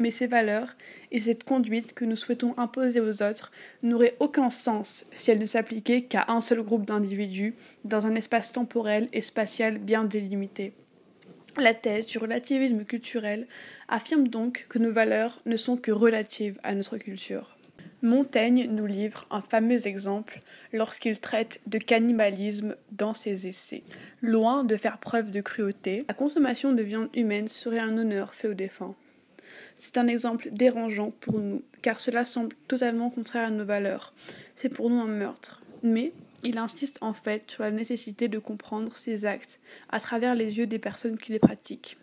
Mais 0.00 0.10
ces 0.10 0.26
valeurs 0.26 0.74
et 1.12 1.20
cette 1.20 1.44
conduite 1.44 1.92
que 1.92 2.06
nous 2.06 2.16
souhaitons 2.16 2.54
imposer 2.56 3.00
aux 3.00 3.22
autres 3.22 3.52
n'auraient 3.82 4.16
aucun 4.18 4.48
sens 4.48 5.04
si 5.12 5.30
elles 5.30 5.38
ne 5.38 5.44
s'appliquaient 5.44 6.02
qu'à 6.02 6.24
un 6.28 6.40
seul 6.40 6.62
groupe 6.62 6.86
d'individus 6.86 7.54
dans 7.84 8.06
un 8.06 8.14
espace 8.14 8.50
temporel 8.50 9.06
et 9.12 9.20
spatial 9.20 9.78
bien 9.78 10.04
délimité. 10.04 10.72
La 11.58 11.74
thèse 11.74 12.06
du 12.06 12.16
relativisme 12.16 12.84
culturel 12.84 13.46
affirme 13.88 14.28
donc 14.28 14.66
que 14.70 14.78
nos 14.78 14.90
valeurs 14.90 15.42
ne 15.44 15.56
sont 15.56 15.76
que 15.76 15.90
relatives 15.90 16.58
à 16.62 16.74
notre 16.74 16.96
culture. 16.96 17.58
Montaigne 18.02 18.70
nous 18.70 18.86
livre 18.86 19.26
un 19.30 19.42
fameux 19.42 19.86
exemple 19.86 20.40
lorsqu'il 20.72 21.20
traite 21.20 21.60
de 21.66 21.76
cannibalisme 21.76 22.76
dans 22.92 23.12
ses 23.12 23.46
essais. 23.46 23.82
Loin 24.22 24.64
de 24.64 24.76
faire 24.76 24.96
preuve 24.96 25.30
de 25.30 25.42
cruauté, 25.42 26.04
la 26.08 26.14
consommation 26.14 26.72
de 26.72 26.82
viande 26.82 27.10
humaine 27.14 27.48
serait 27.48 27.80
un 27.80 27.98
honneur 27.98 28.32
fait 28.32 28.48
aux 28.48 28.54
défunts. 28.54 28.94
C'est 29.82 29.96
un 29.96 30.08
exemple 30.08 30.50
dérangeant 30.52 31.10
pour 31.20 31.38
nous, 31.38 31.62
car 31.80 32.00
cela 32.00 32.26
semble 32.26 32.54
totalement 32.68 33.08
contraire 33.08 33.46
à 33.46 33.50
nos 33.50 33.64
valeurs. 33.64 34.12
C'est 34.54 34.68
pour 34.68 34.90
nous 34.90 35.00
un 35.00 35.06
meurtre. 35.06 35.62
Mais 35.82 36.12
il 36.44 36.58
insiste 36.58 36.98
en 37.00 37.14
fait 37.14 37.50
sur 37.50 37.62
la 37.62 37.70
nécessité 37.70 38.28
de 38.28 38.38
comprendre 38.38 38.94
ces 38.94 39.24
actes 39.24 39.58
à 39.88 39.98
travers 39.98 40.34
les 40.34 40.58
yeux 40.58 40.66
des 40.66 40.78
personnes 40.78 41.16
qui 41.16 41.32
les 41.32 41.38
pratiquent. 41.38 41.96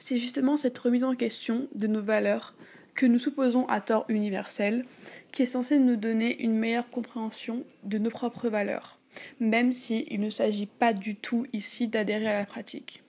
C'est 0.00 0.18
justement 0.18 0.56
cette 0.56 0.76
remise 0.76 1.04
en 1.04 1.14
question 1.14 1.68
de 1.76 1.86
nos 1.86 2.02
valeurs 2.02 2.56
que 2.96 3.06
nous 3.06 3.20
supposons 3.20 3.68
à 3.68 3.80
tort 3.80 4.04
universel, 4.08 4.86
qui 5.30 5.42
est 5.42 5.46
censé 5.46 5.78
nous 5.78 5.94
donner 5.94 6.42
une 6.42 6.56
meilleure 6.56 6.90
compréhension 6.90 7.62
de 7.84 7.98
nos 7.98 8.10
propres 8.10 8.48
valeurs, 8.48 8.98
même 9.38 9.72
s'il 9.72 10.18
ne 10.18 10.30
s'agit 10.30 10.66
pas 10.66 10.92
du 10.92 11.14
tout 11.14 11.46
ici 11.52 11.86
d'adhérer 11.86 12.26
à 12.26 12.38
la 12.40 12.46
pratique. 12.46 13.04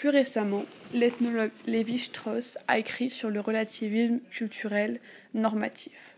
Plus 0.00 0.08
récemment, 0.08 0.64
l'ethnologue 0.94 1.50
Lévi-Strauss 1.66 2.56
a 2.68 2.78
écrit 2.78 3.10
sur 3.10 3.28
le 3.28 3.38
relativisme 3.38 4.20
culturel 4.30 4.98
normatif. 5.34 6.16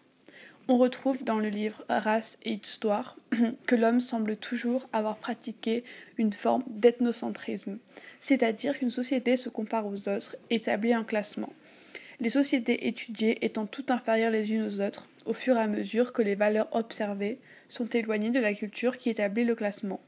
On 0.69 0.79
retrouve 0.79 1.25
dans 1.25 1.41
le 1.41 1.49
livre 1.49 1.85
Race 1.89 2.39
et 2.45 2.53
Histoire 2.53 3.17
que 3.67 3.75
l'homme 3.75 3.99
semble 3.99 4.37
toujours 4.37 4.89
avoir 4.93 5.17
pratiqué 5.17 5.83
une 6.17 6.33
forme 6.33 6.63
d'ethnocentrisme, 6.69 7.81
c'est-à-dire 8.21 8.79
qu'une 8.79 8.91
société 8.91 9.37
se 9.37 9.49
compare 9.49 9.89
aux 9.89 10.09
autres, 10.09 10.37
établit 10.49 10.93
un 10.93 11.03
classement. 11.03 11.53
Les 12.21 12.31
sociétés 12.31 12.87
étudiées 12.87 13.45
étant 13.45 13.67
toutes 13.67 13.91
inférieures 13.91 14.31
les 14.31 14.53
unes 14.53 14.63
aux 14.63 14.81
autres, 14.81 15.09
au 15.27 15.33
fur 15.33 15.57
et 15.57 15.61
à 15.61 15.67
mesure 15.67 16.13
que 16.13 16.23
les 16.23 16.37
valeurs 16.37 16.69
observées 16.71 17.41
sont 17.69 17.89
éloignées 17.89 18.31
de 18.31 18.39
la 18.39 18.55
culture 18.55 18.97
qui 18.97 19.11
établit 19.11 19.45
le 19.45 19.57
classement. 19.57 20.01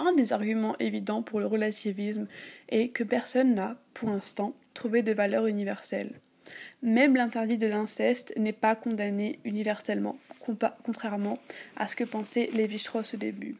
Un 0.00 0.12
des 0.12 0.32
arguments 0.32 0.76
évidents 0.78 1.22
pour 1.22 1.40
le 1.40 1.46
relativisme 1.46 2.26
est 2.68 2.88
que 2.88 3.04
personne 3.04 3.54
n'a, 3.54 3.76
pour 3.94 4.10
l'instant, 4.10 4.54
trouvé 4.74 5.02
de 5.02 5.12
valeur 5.12 5.46
universelle. 5.46 6.20
Même 6.82 7.16
l'interdit 7.16 7.58
de 7.58 7.68
l'inceste 7.68 8.34
n'est 8.36 8.52
pas 8.52 8.74
condamné 8.74 9.38
universellement, 9.44 10.18
contrairement 10.84 11.38
à 11.76 11.86
ce 11.86 11.96
que 11.96 12.04
pensait 12.04 12.50
Lévi-Strauss 12.52 13.14
au 13.14 13.16
début. 13.16 13.56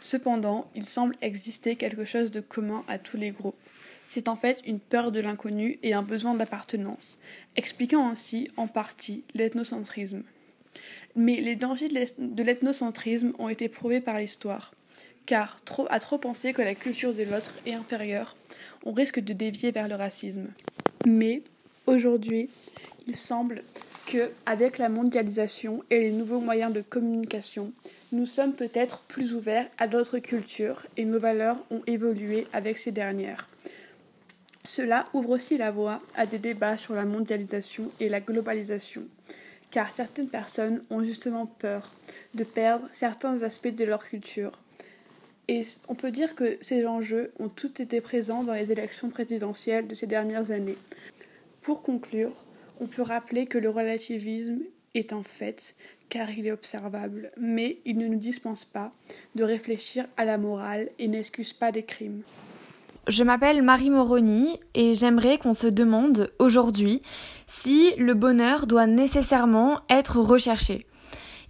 Cependant, 0.00 0.70
il 0.74 0.86
semble 0.86 1.16
exister 1.20 1.76
quelque 1.76 2.04
chose 2.04 2.30
de 2.30 2.40
commun 2.40 2.84
à 2.88 2.98
tous 2.98 3.16
les 3.16 3.30
groupes. 3.30 3.60
C'est 4.08 4.28
en 4.28 4.36
fait 4.36 4.60
une 4.66 4.80
peur 4.80 5.12
de 5.12 5.20
l'inconnu 5.20 5.78
et 5.82 5.92
un 5.92 6.02
besoin 6.02 6.34
d'appartenance, 6.34 7.18
expliquant 7.56 8.08
ainsi 8.08 8.48
en 8.56 8.66
partie 8.66 9.24
l'ethnocentrisme. 9.34 10.22
Mais 11.16 11.36
les 11.36 11.56
dangers 11.56 11.88
de 11.88 12.42
l'ethnocentrisme 12.42 13.32
ont 13.38 13.48
été 13.48 13.68
prouvés 13.68 14.00
par 14.00 14.18
l'histoire, 14.18 14.72
car 15.26 15.58
à 15.88 16.00
trop 16.00 16.18
penser 16.18 16.52
que 16.52 16.62
la 16.62 16.74
culture 16.74 17.14
de 17.14 17.22
l'autre 17.22 17.52
est 17.66 17.74
inférieure, 17.74 18.36
on 18.84 18.92
risque 18.92 19.20
de 19.20 19.32
dévier 19.32 19.70
vers 19.70 19.88
le 19.88 19.94
racisme. 19.94 20.48
Mais 21.06 21.42
aujourd'hui, 21.86 22.48
il 23.06 23.16
semble 23.16 23.62
que, 24.06 24.30
avec 24.46 24.78
la 24.78 24.88
mondialisation 24.88 25.82
et 25.90 26.00
les 26.00 26.12
nouveaux 26.12 26.40
moyens 26.40 26.72
de 26.72 26.80
communication, 26.80 27.72
nous 28.12 28.26
sommes 28.26 28.54
peut-être 28.54 29.00
plus 29.00 29.34
ouverts 29.34 29.68
à 29.78 29.86
d'autres 29.86 30.18
cultures 30.18 30.84
et 30.96 31.04
nos 31.04 31.20
valeurs 31.20 31.58
ont 31.70 31.82
évolué 31.86 32.46
avec 32.52 32.78
ces 32.78 32.90
dernières. 32.90 33.48
Cela 34.64 35.06
ouvre 35.14 35.30
aussi 35.30 35.56
la 35.56 35.70
voie 35.70 36.02
à 36.16 36.26
des 36.26 36.38
débats 36.38 36.76
sur 36.76 36.94
la 36.94 37.04
mondialisation 37.04 37.90
et 37.98 38.08
la 38.08 38.20
globalisation, 38.20 39.02
car 39.70 39.90
certaines 39.90 40.28
personnes 40.28 40.82
ont 40.90 41.02
justement 41.02 41.46
peur 41.46 41.92
de 42.34 42.44
perdre 42.44 42.88
certains 42.92 43.42
aspects 43.42 43.68
de 43.68 43.84
leur 43.84 44.04
culture. 44.04 44.52
Et 45.50 45.62
on 45.88 45.96
peut 45.96 46.12
dire 46.12 46.36
que 46.36 46.58
ces 46.60 46.86
enjeux 46.86 47.32
ont 47.40 47.48
tous 47.48 47.80
été 47.80 48.00
présents 48.00 48.44
dans 48.44 48.52
les 48.52 48.70
élections 48.70 49.10
présidentielles 49.10 49.88
de 49.88 49.94
ces 49.94 50.06
dernières 50.06 50.52
années. 50.52 50.78
Pour 51.60 51.82
conclure, 51.82 52.30
on 52.78 52.86
peut 52.86 53.02
rappeler 53.02 53.46
que 53.46 53.58
le 53.58 53.68
relativisme 53.68 54.60
est 54.94 55.12
un 55.12 55.24
fait, 55.24 55.74
car 56.08 56.30
il 56.30 56.46
est 56.46 56.52
observable, 56.52 57.32
mais 57.36 57.78
il 57.84 57.98
ne 57.98 58.06
nous 58.06 58.20
dispense 58.20 58.64
pas 58.64 58.92
de 59.34 59.42
réfléchir 59.42 60.06
à 60.16 60.24
la 60.24 60.38
morale 60.38 60.88
et 61.00 61.08
n'excuse 61.08 61.52
pas 61.52 61.72
des 61.72 61.82
crimes. 61.82 62.22
Je 63.08 63.24
m'appelle 63.24 63.62
Marie 63.62 63.90
Moroni 63.90 64.60
et 64.74 64.94
j'aimerais 64.94 65.38
qu'on 65.38 65.54
se 65.54 65.66
demande 65.66 66.30
aujourd'hui 66.38 67.02
si 67.48 67.92
le 67.96 68.14
bonheur 68.14 68.68
doit 68.68 68.86
nécessairement 68.86 69.80
être 69.88 70.20
recherché. 70.20 70.86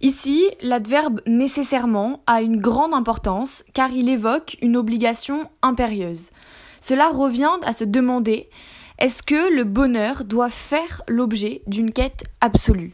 Ici, 0.01 0.49
l'adverbe 0.61 1.21
nécessairement 1.27 2.23
a 2.25 2.41
une 2.41 2.59
grande 2.59 2.93
importance 2.93 3.63
car 3.73 3.91
il 3.91 4.09
évoque 4.09 4.57
une 4.61 4.75
obligation 4.75 5.49
impérieuse. 5.61 6.31
Cela 6.79 7.09
revient 7.09 7.59
à 7.63 7.71
se 7.71 7.83
demander 7.83 8.49
est-ce 8.97 9.21
que 9.21 9.55
le 9.55 9.63
bonheur 9.63 10.25
doit 10.25 10.49
faire 10.49 11.03
l'objet 11.07 11.61
d'une 11.67 11.91
quête 11.91 12.23
absolue? 12.41 12.93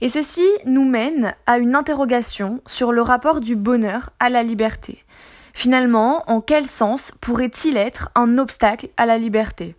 Et 0.00 0.08
ceci 0.08 0.46
nous 0.64 0.88
mène 0.88 1.34
à 1.46 1.58
une 1.58 1.74
interrogation 1.74 2.62
sur 2.66 2.90
le 2.90 3.02
rapport 3.02 3.40
du 3.40 3.54
bonheur 3.54 4.08
à 4.18 4.30
la 4.30 4.42
liberté. 4.42 5.04
Finalement, 5.52 6.24
en 6.26 6.40
quel 6.40 6.64
sens 6.64 7.12
pourrait-il 7.20 7.76
être 7.76 8.10
un 8.14 8.38
obstacle 8.38 8.88
à 8.96 9.04
la 9.04 9.18
liberté? 9.18 9.74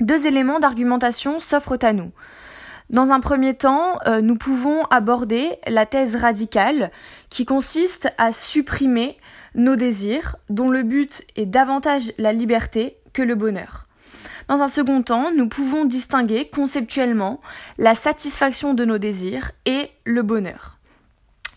Deux 0.00 0.26
éléments 0.26 0.60
d'argumentation 0.60 1.40
s'offrent 1.40 1.78
à 1.80 1.94
nous. 1.94 2.10
Dans 2.90 3.10
un 3.10 3.20
premier 3.20 3.54
temps, 3.54 3.98
euh, 4.06 4.20
nous 4.20 4.36
pouvons 4.36 4.84
aborder 4.90 5.50
la 5.66 5.86
thèse 5.86 6.16
radicale 6.16 6.90
qui 7.28 7.44
consiste 7.44 8.12
à 8.16 8.32
supprimer 8.32 9.18
nos 9.54 9.76
désirs 9.76 10.36
dont 10.48 10.70
le 10.70 10.82
but 10.82 11.22
est 11.36 11.46
davantage 11.46 12.12
la 12.18 12.32
liberté 12.32 12.96
que 13.12 13.22
le 13.22 13.34
bonheur. 13.34 13.86
Dans 14.48 14.62
un 14.62 14.68
second 14.68 15.02
temps, 15.02 15.30
nous 15.36 15.48
pouvons 15.48 15.84
distinguer 15.84 16.48
conceptuellement 16.48 17.40
la 17.76 17.94
satisfaction 17.94 18.72
de 18.72 18.86
nos 18.86 18.98
désirs 18.98 19.52
et 19.66 19.90
le 20.04 20.22
bonheur 20.22 20.78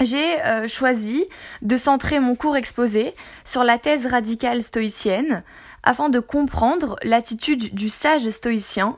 j'ai 0.06 0.42
euh, 0.44 0.68
choisi 0.68 1.26
de 1.62 1.78
centrer 1.78 2.20
mon 2.20 2.36
cours 2.36 2.58
exposé 2.58 3.16
sur 3.44 3.64
la 3.64 3.78
thèse 3.78 4.06
radicale 4.08 4.64
stoïcienne 4.64 5.44
afin 5.84 6.10
de 6.10 6.20
comprendre 6.20 6.96
l'attitude 7.04 7.74
du 7.74 7.90
sage 7.90 8.30
stoïcien 8.30 8.98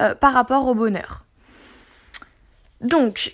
euh, 0.00 0.14
par 0.14 0.32
rapport 0.32 0.66
au 0.66 0.74
bonheur. 0.74 1.21
Donc, 2.82 3.32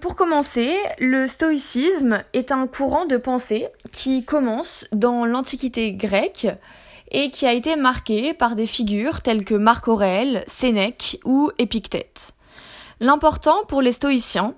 pour 0.00 0.16
commencer, 0.16 0.74
le 0.98 1.26
stoïcisme 1.26 2.22
est 2.32 2.52
un 2.52 2.66
courant 2.66 3.04
de 3.04 3.18
pensée 3.18 3.68
qui 3.92 4.24
commence 4.24 4.86
dans 4.92 5.26
l'Antiquité 5.26 5.92
grecque 5.92 6.46
et 7.10 7.30
qui 7.30 7.46
a 7.46 7.52
été 7.52 7.76
marqué 7.76 8.32
par 8.32 8.54
des 8.54 8.66
figures 8.66 9.20
telles 9.20 9.44
que 9.44 9.54
Marc 9.54 9.88
Aurèle, 9.88 10.42
Sénèque 10.46 11.20
ou 11.24 11.50
Épictète. 11.58 12.32
L'important 13.00 13.62
pour 13.68 13.82
les 13.82 13.92
stoïciens, 13.92 14.54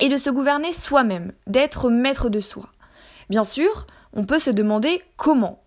et 0.00 0.08
de 0.08 0.16
se 0.16 0.30
gouverner 0.30 0.72
soi-même, 0.72 1.32
d'être 1.46 1.90
maître 1.90 2.28
de 2.28 2.40
soi. 2.40 2.66
Bien 3.30 3.44
sûr, 3.44 3.86
on 4.12 4.24
peut 4.24 4.38
se 4.38 4.50
demander 4.50 5.02
comment. 5.16 5.62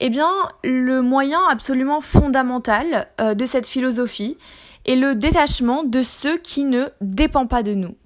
Eh 0.00 0.10
bien, 0.10 0.30
le 0.64 1.00
moyen 1.00 1.40
absolument 1.48 2.00
fondamental 2.00 3.08
euh, 3.20 3.34
de 3.34 3.46
cette 3.46 3.68
philosophie 3.68 4.36
est 4.84 4.96
le 4.96 5.14
détachement 5.14 5.84
de 5.84 6.02
ce 6.02 6.36
qui 6.36 6.64
ne 6.64 6.86
dépend 7.00 7.46
pas 7.46 7.62
de 7.62 7.74
nous. 7.74 7.96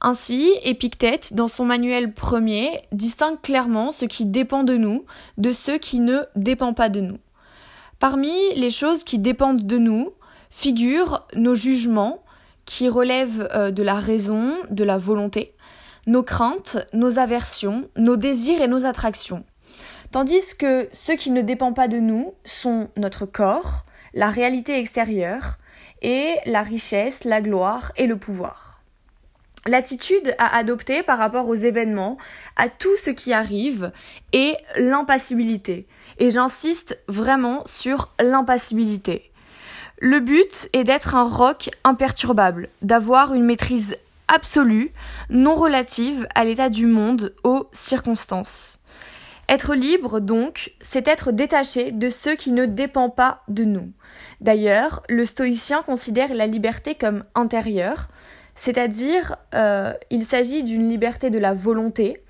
Ainsi, 0.00 0.52
Épictète, 0.62 1.32
dans 1.32 1.48
son 1.48 1.64
manuel 1.64 2.12
premier, 2.12 2.82
distingue 2.92 3.40
clairement 3.40 3.90
ce 3.90 4.04
qui 4.04 4.26
dépend 4.26 4.62
de 4.62 4.76
nous 4.76 5.06
de 5.38 5.52
ce 5.52 5.72
qui 5.72 6.00
ne 6.00 6.20
dépend 6.36 6.74
pas 6.74 6.90
de 6.90 7.00
nous. 7.00 7.18
Parmi 7.98 8.34
les 8.54 8.70
choses 8.70 9.02
qui 9.02 9.18
dépendent 9.18 9.66
de 9.66 9.78
nous 9.78 10.12
figurent 10.50 11.26
nos 11.34 11.54
jugements, 11.54 12.22
qui 12.66 12.88
relèvent 12.88 13.48
euh, 13.54 13.70
de 13.70 13.82
la 13.82 13.94
raison, 13.94 14.52
de 14.70 14.84
la 14.84 14.98
volonté, 14.98 15.54
nos 16.06 16.22
craintes, 16.22 16.78
nos 16.92 17.18
aversions, 17.18 17.88
nos 17.96 18.16
désirs 18.16 18.60
et 18.60 18.68
nos 18.68 18.84
attractions. 18.84 19.44
Tandis 20.10 20.54
que 20.58 20.88
ceux 20.92 21.16
qui 21.16 21.30
ne 21.30 21.40
dépendent 21.40 21.74
pas 21.74 21.88
de 21.88 21.98
nous 21.98 22.34
sont 22.44 22.88
notre 22.96 23.26
corps, 23.26 23.84
la 24.12 24.28
réalité 24.28 24.78
extérieure, 24.78 25.56
la 26.46 26.62
richesse, 26.62 27.24
la 27.24 27.40
gloire 27.40 27.92
et 27.96 28.06
le 28.06 28.16
pouvoir. 28.16 28.80
L'attitude 29.66 30.34
à 30.38 30.56
adopter 30.56 31.02
par 31.02 31.18
rapport 31.18 31.48
aux 31.48 31.54
événements, 31.54 32.18
à 32.56 32.68
tout 32.68 32.96
ce 33.02 33.10
qui 33.10 33.32
arrive, 33.32 33.92
est 34.32 34.58
l'impassibilité. 34.76 35.86
Et 36.18 36.30
j'insiste 36.30 36.98
vraiment 37.08 37.62
sur 37.64 38.12
l'impassibilité. 38.20 39.32
Le 39.98 40.20
but 40.20 40.68
est 40.74 40.84
d'être 40.84 41.14
un 41.14 41.24
roc 41.24 41.70
imperturbable, 41.82 42.68
d'avoir 42.82 43.32
une 43.32 43.44
maîtrise 43.44 43.96
absolue, 44.28 44.92
non 45.30 45.54
relative 45.54 46.26
à 46.34 46.44
l'état 46.44 46.68
du 46.68 46.86
monde, 46.86 47.34
aux 47.42 47.68
circonstances. 47.72 48.78
Être 49.48 49.74
libre, 49.74 50.20
donc, 50.20 50.72
c'est 50.80 51.06
être 51.06 51.32
détaché 51.32 51.90
de 51.90 52.08
ce 52.08 52.30
qui 52.30 52.52
ne 52.52 52.66
dépend 52.66 53.10
pas 53.10 53.42
de 53.48 53.64
nous. 53.64 53.92
D'ailleurs, 54.40 55.02
le 55.08 55.24
stoïcien 55.24 55.82
considère 55.82 56.34
la 56.34 56.46
liberté 56.46 56.94
comme 56.94 57.22
intérieure, 57.34 58.08
c'est-à-dire 58.54 59.36
euh, 59.54 59.92
il 60.10 60.24
s'agit 60.24 60.62
d'une 60.62 60.88
liberté 60.88 61.30
de 61.30 61.38
la 61.38 61.52
volonté, 61.52 62.22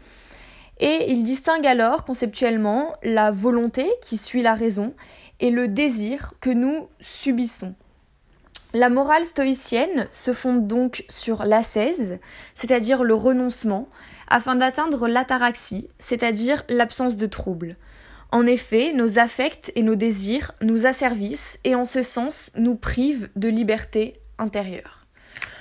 et 0.80 1.10
il 1.10 1.22
distingue 1.22 1.66
alors 1.66 2.04
conceptuellement 2.04 2.94
la 3.02 3.30
volonté 3.30 3.86
qui 4.02 4.16
suit 4.16 4.42
la 4.42 4.54
raison 4.54 4.94
et 5.40 5.50
le 5.50 5.68
désir 5.68 6.34
que 6.40 6.50
nous 6.50 6.88
subissons. 7.00 7.74
La 8.76 8.88
morale 8.88 9.24
stoïcienne 9.24 10.08
se 10.10 10.32
fonde 10.32 10.66
donc 10.66 11.04
sur 11.08 11.44
l'ascèse, 11.44 12.18
c'est-à-dire 12.56 13.04
le 13.04 13.14
renoncement, 13.14 13.88
afin 14.26 14.56
d'atteindre 14.56 15.06
l'ataraxie, 15.06 15.88
c'est-à-dire 16.00 16.64
l'absence 16.68 17.16
de 17.16 17.26
trouble. 17.26 17.76
En 18.32 18.46
effet, 18.46 18.92
nos 18.92 19.20
affects 19.20 19.70
et 19.76 19.84
nos 19.84 19.94
désirs 19.94 20.50
nous 20.60 20.86
asservissent 20.86 21.60
et 21.62 21.76
en 21.76 21.84
ce 21.84 22.02
sens 22.02 22.50
nous 22.56 22.74
privent 22.74 23.30
de 23.36 23.48
liberté 23.48 24.14
intérieure. 24.38 25.06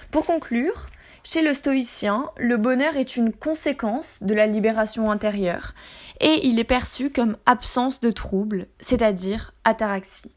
Pour 0.10 0.26
conclure, 0.26 0.88
Chez 1.26 1.42
le 1.42 1.54
stoïcien, 1.54 2.26
le 2.36 2.58
bonheur 2.58 2.98
est 2.98 3.16
une 3.16 3.32
conséquence 3.32 4.22
de 4.22 4.34
la 4.34 4.46
libération 4.46 5.10
intérieure 5.10 5.74
et 6.20 6.46
il 6.46 6.60
est 6.60 6.66
perçu 6.66 7.12
comme 7.12 7.38
absence 7.46 8.02
de 8.02 8.12
trouble, 8.12 8.68
c'est-à-dire 8.80 9.54
ataraxie. 9.64 10.34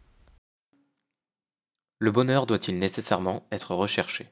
Le 1.99 2.11
bonheur 2.11 2.47
doit-il 2.47 2.79
nécessairement 2.79 3.47
être 3.51 3.75
recherché? 3.75 4.29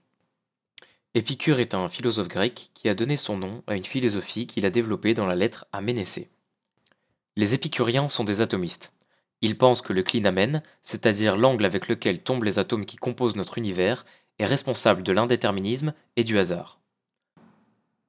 Épicure 1.14 1.61
est 1.61 1.74
un 1.74 1.88
philosophe 1.88 2.29
grec 2.29 2.70
qui 2.74 2.90
a 2.90 2.94
donné 2.94 3.16
son 3.16 3.38
nom 3.38 3.62
à 3.66 3.74
une 3.74 3.85
philosophie 3.85 4.46
qu'il 4.46 4.66
a 4.66 4.70
développée 4.70 5.14
dans 5.14 5.27
la 5.27 5.35
lettre 5.35 5.66
à 5.72 5.81
Ménécée. 5.81 6.29
Les 7.37 7.55
épicuriens 7.55 8.09
sont 8.09 8.24
des 8.24 8.42
atomistes. 8.42 8.92
Ils 9.40 9.57
pensent 9.57 9.81
que 9.81 9.94
le 9.94 10.03
clinamen, 10.03 10.62
c'est-à-dire 10.83 11.38
l'angle 11.38 11.64
avec 11.64 11.88
lequel 11.88 12.22
tombent 12.22 12.44
les 12.44 12.59
atomes 12.59 12.85
qui 12.85 12.96
composent 12.96 13.37
notre 13.37 13.57
univers, 13.57 14.05
est 14.38 14.46
responsable 14.46 15.03
de 15.03 15.12
l'indéterminisme 15.12 15.94
et 16.16 16.24
du 16.24 16.38
hasard. 16.38 16.81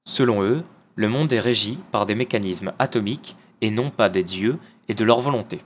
Selon 0.06 0.44
eux, 0.44 0.64
le 0.96 1.08
monde 1.08 1.32
est 1.32 1.40
régi 1.40 1.78
par 1.92 2.06
des 2.06 2.16
mécanismes 2.16 2.74
atomiques 2.78 3.38
et 3.62 3.72
non 3.72 3.90
pas 3.90 4.10
des 4.10 4.24
dieux 4.24 4.58
et 4.90 4.96
de 4.96 5.04
leur 5.06 5.22
volonté. 5.22 5.62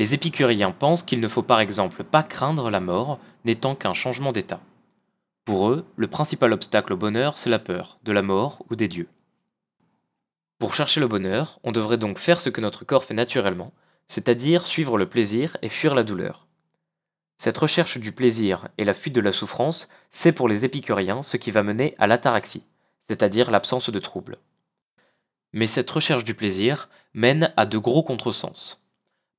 Les 0.00 0.14
épicuriens 0.14 0.70
pensent 0.70 1.02
qu'il 1.02 1.20
ne 1.20 1.28
faut 1.28 1.42
par 1.42 1.60
exemple 1.60 2.04
pas 2.04 2.22
craindre 2.22 2.70
la 2.70 2.80
mort 2.80 3.18
n'étant 3.44 3.74
qu'un 3.74 3.92
changement 3.92 4.32
d'état. 4.32 4.62
Pour 5.44 5.68
eux, 5.68 5.84
le 5.96 6.06
principal 6.06 6.54
obstacle 6.54 6.94
au 6.94 6.96
bonheur, 6.96 7.36
c'est 7.36 7.50
la 7.50 7.58
peur, 7.58 7.98
de 8.02 8.10
la 8.10 8.22
mort 8.22 8.64
ou 8.70 8.76
des 8.76 8.88
dieux. 8.88 9.10
Pour 10.58 10.72
chercher 10.72 11.00
le 11.00 11.06
bonheur, 11.06 11.60
on 11.64 11.70
devrait 11.70 11.98
donc 11.98 12.18
faire 12.18 12.40
ce 12.40 12.48
que 12.48 12.62
notre 12.62 12.86
corps 12.86 13.04
fait 13.04 13.12
naturellement, 13.12 13.74
c'est-à-dire 14.08 14.64
suivre 14.64 14.96
le 14.96 15.06
plaisir 15.06 15.58
et 15.60 15.68
fuir 15.68 15.94
la 15.94 16.02
douleur. 16.02 16.46
Cette 17.36 17.58
recherche 17.58 17.98
du 17.98 18.12
plaisir 18.12 18.68
et 18.78 18.86
la 18.86 18.94
fuite 18.94 19.14
de 19.14 19.20
la 19.20 19.34
souffrance, 19.34 19.90
c'est 20.08 20.32
pour 20.32 20.48
les 20.48 20.64
épicuriens 20.64 21.20
ce 21.20 21.36
qui 21.36 21.50
va 21.50 21.62
mener 21.62 21.94
à 21.98 22.06
l'ataraxie, 22.06 22.64
c'est-à-dire 23.06 23.50
l'absence 23.50 23.90
de 23.90 23.98
trouble. 23.98 24.38
Mais 25.52 25.66
cette 25.66 25.90
recherche 25.90 26.24
du 26.24 26.32
plaisir 26.32 26.88
mène 27.12 27.52
à 27.58 27.66
de 27.66 27.76
gros 27.76 28.02
contresens. 28.02 28.80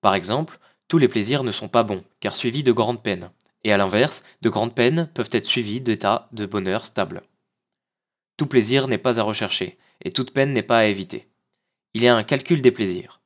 Par 0.02 0.16
exemple, 0.16 0.60
tous 0.88 0.98
les 0.98 1.08
plaisirs 1.08 1.44
ne 1.44 1.52
sont 1.52 1.70
pas 1.70 1.84
bons, 1.84 2.04
car 2.20 2.36
suivis 2.36 2.64
de 2.64 2.72
grandes 2.72 3.02
peines, 3.02 3.32
et 3.64 3.72
à 3.72 3.78
l'inverse, 3.78 4.24
de 4.42 4.50
grandes 4.50 4.76
peines 4.76 5.10
peuvent 5.14 5.30
être 5.32 5.46
suivies 5.46 5.82
d'états 5.82 6.28
de 6.32 6.46
bonheur 6.46 6.86
stable. 6.86 7.24
Tout 8.38 8.48
plaisir 8.48 8.88
n'est 8.88 8.98
pas 8.98 9.20
à 9.20 9.24
rechercher, 9.24 9.78
et 10.04 10.12
toute 10.12 10.34
peine 10.34 10.54
n'est 10.54 10.64
pas 10.64 10.80
à 10.80 10.86
éviter. 10.86 11.28
Il 11.94 12.02
y 12.02 12.08
a 12.08 12.16
un 12.16 12.24
calcul 12.24 12.62
des 12.62 12.72
plaisirs. 12.72 13.22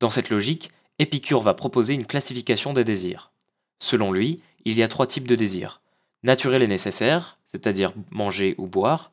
Dans 0.00 0.10
cette 0.10 0.30
logique, 0.30 0.70
Épicure 0.98 1.40
va 1.40 1.54
proposer 1.54 1.94
une 1.94 2.06
classification 2.06 2.72
des 2.72 2.84
désirs. 2.84 3.30
Selon 3.78 4.12
lui, 4.12 4.42
il 4.64 4.76
y 4.76 4.82
a 4.82 4.88
trois 4.88 5.06
types 5.06 5.28
de 5.28 5.36
désirs. 5.36 5.80
Naturels 6.22 6.62
et 6.62 6.68
nécessaires, 6.68 7.38
c'est-à-dire 7.44 7.92
manger 8.10 8.54
ou 8.58 8.66
boire, 8.66 9.12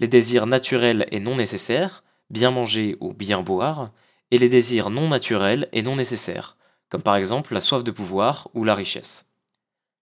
les 0.00 0.08
désirs 0.08 0.46
naturels 0.46 1.06
et 1.10 1.20
non 1.20 1.36
nécessaires, 1.36 2.02
bien 2.30 2.50
manger 2.50 2.96
ou 3.00 3.12
bien 3.12 3.42
boire, 3.42 3.90
et 4.34 4.38
les 4.38 4.48
désirs 4.48 4.90
non 4.90 5.06
naturels 5.06 5.68
et 5.72 5.84
non 5.84 5.94
nécessaires, 5.94 6.56
comme 6.88 7.04
par 7.04 7.14
exemple 7.14 7.54
la 7.54 7.60
soif 7.60 7.84
de 7.84 7.92
pouvoir 7.92 8.48
ou 8.52 8.64
la 8.64 8.74
richesse. 8.74 9.30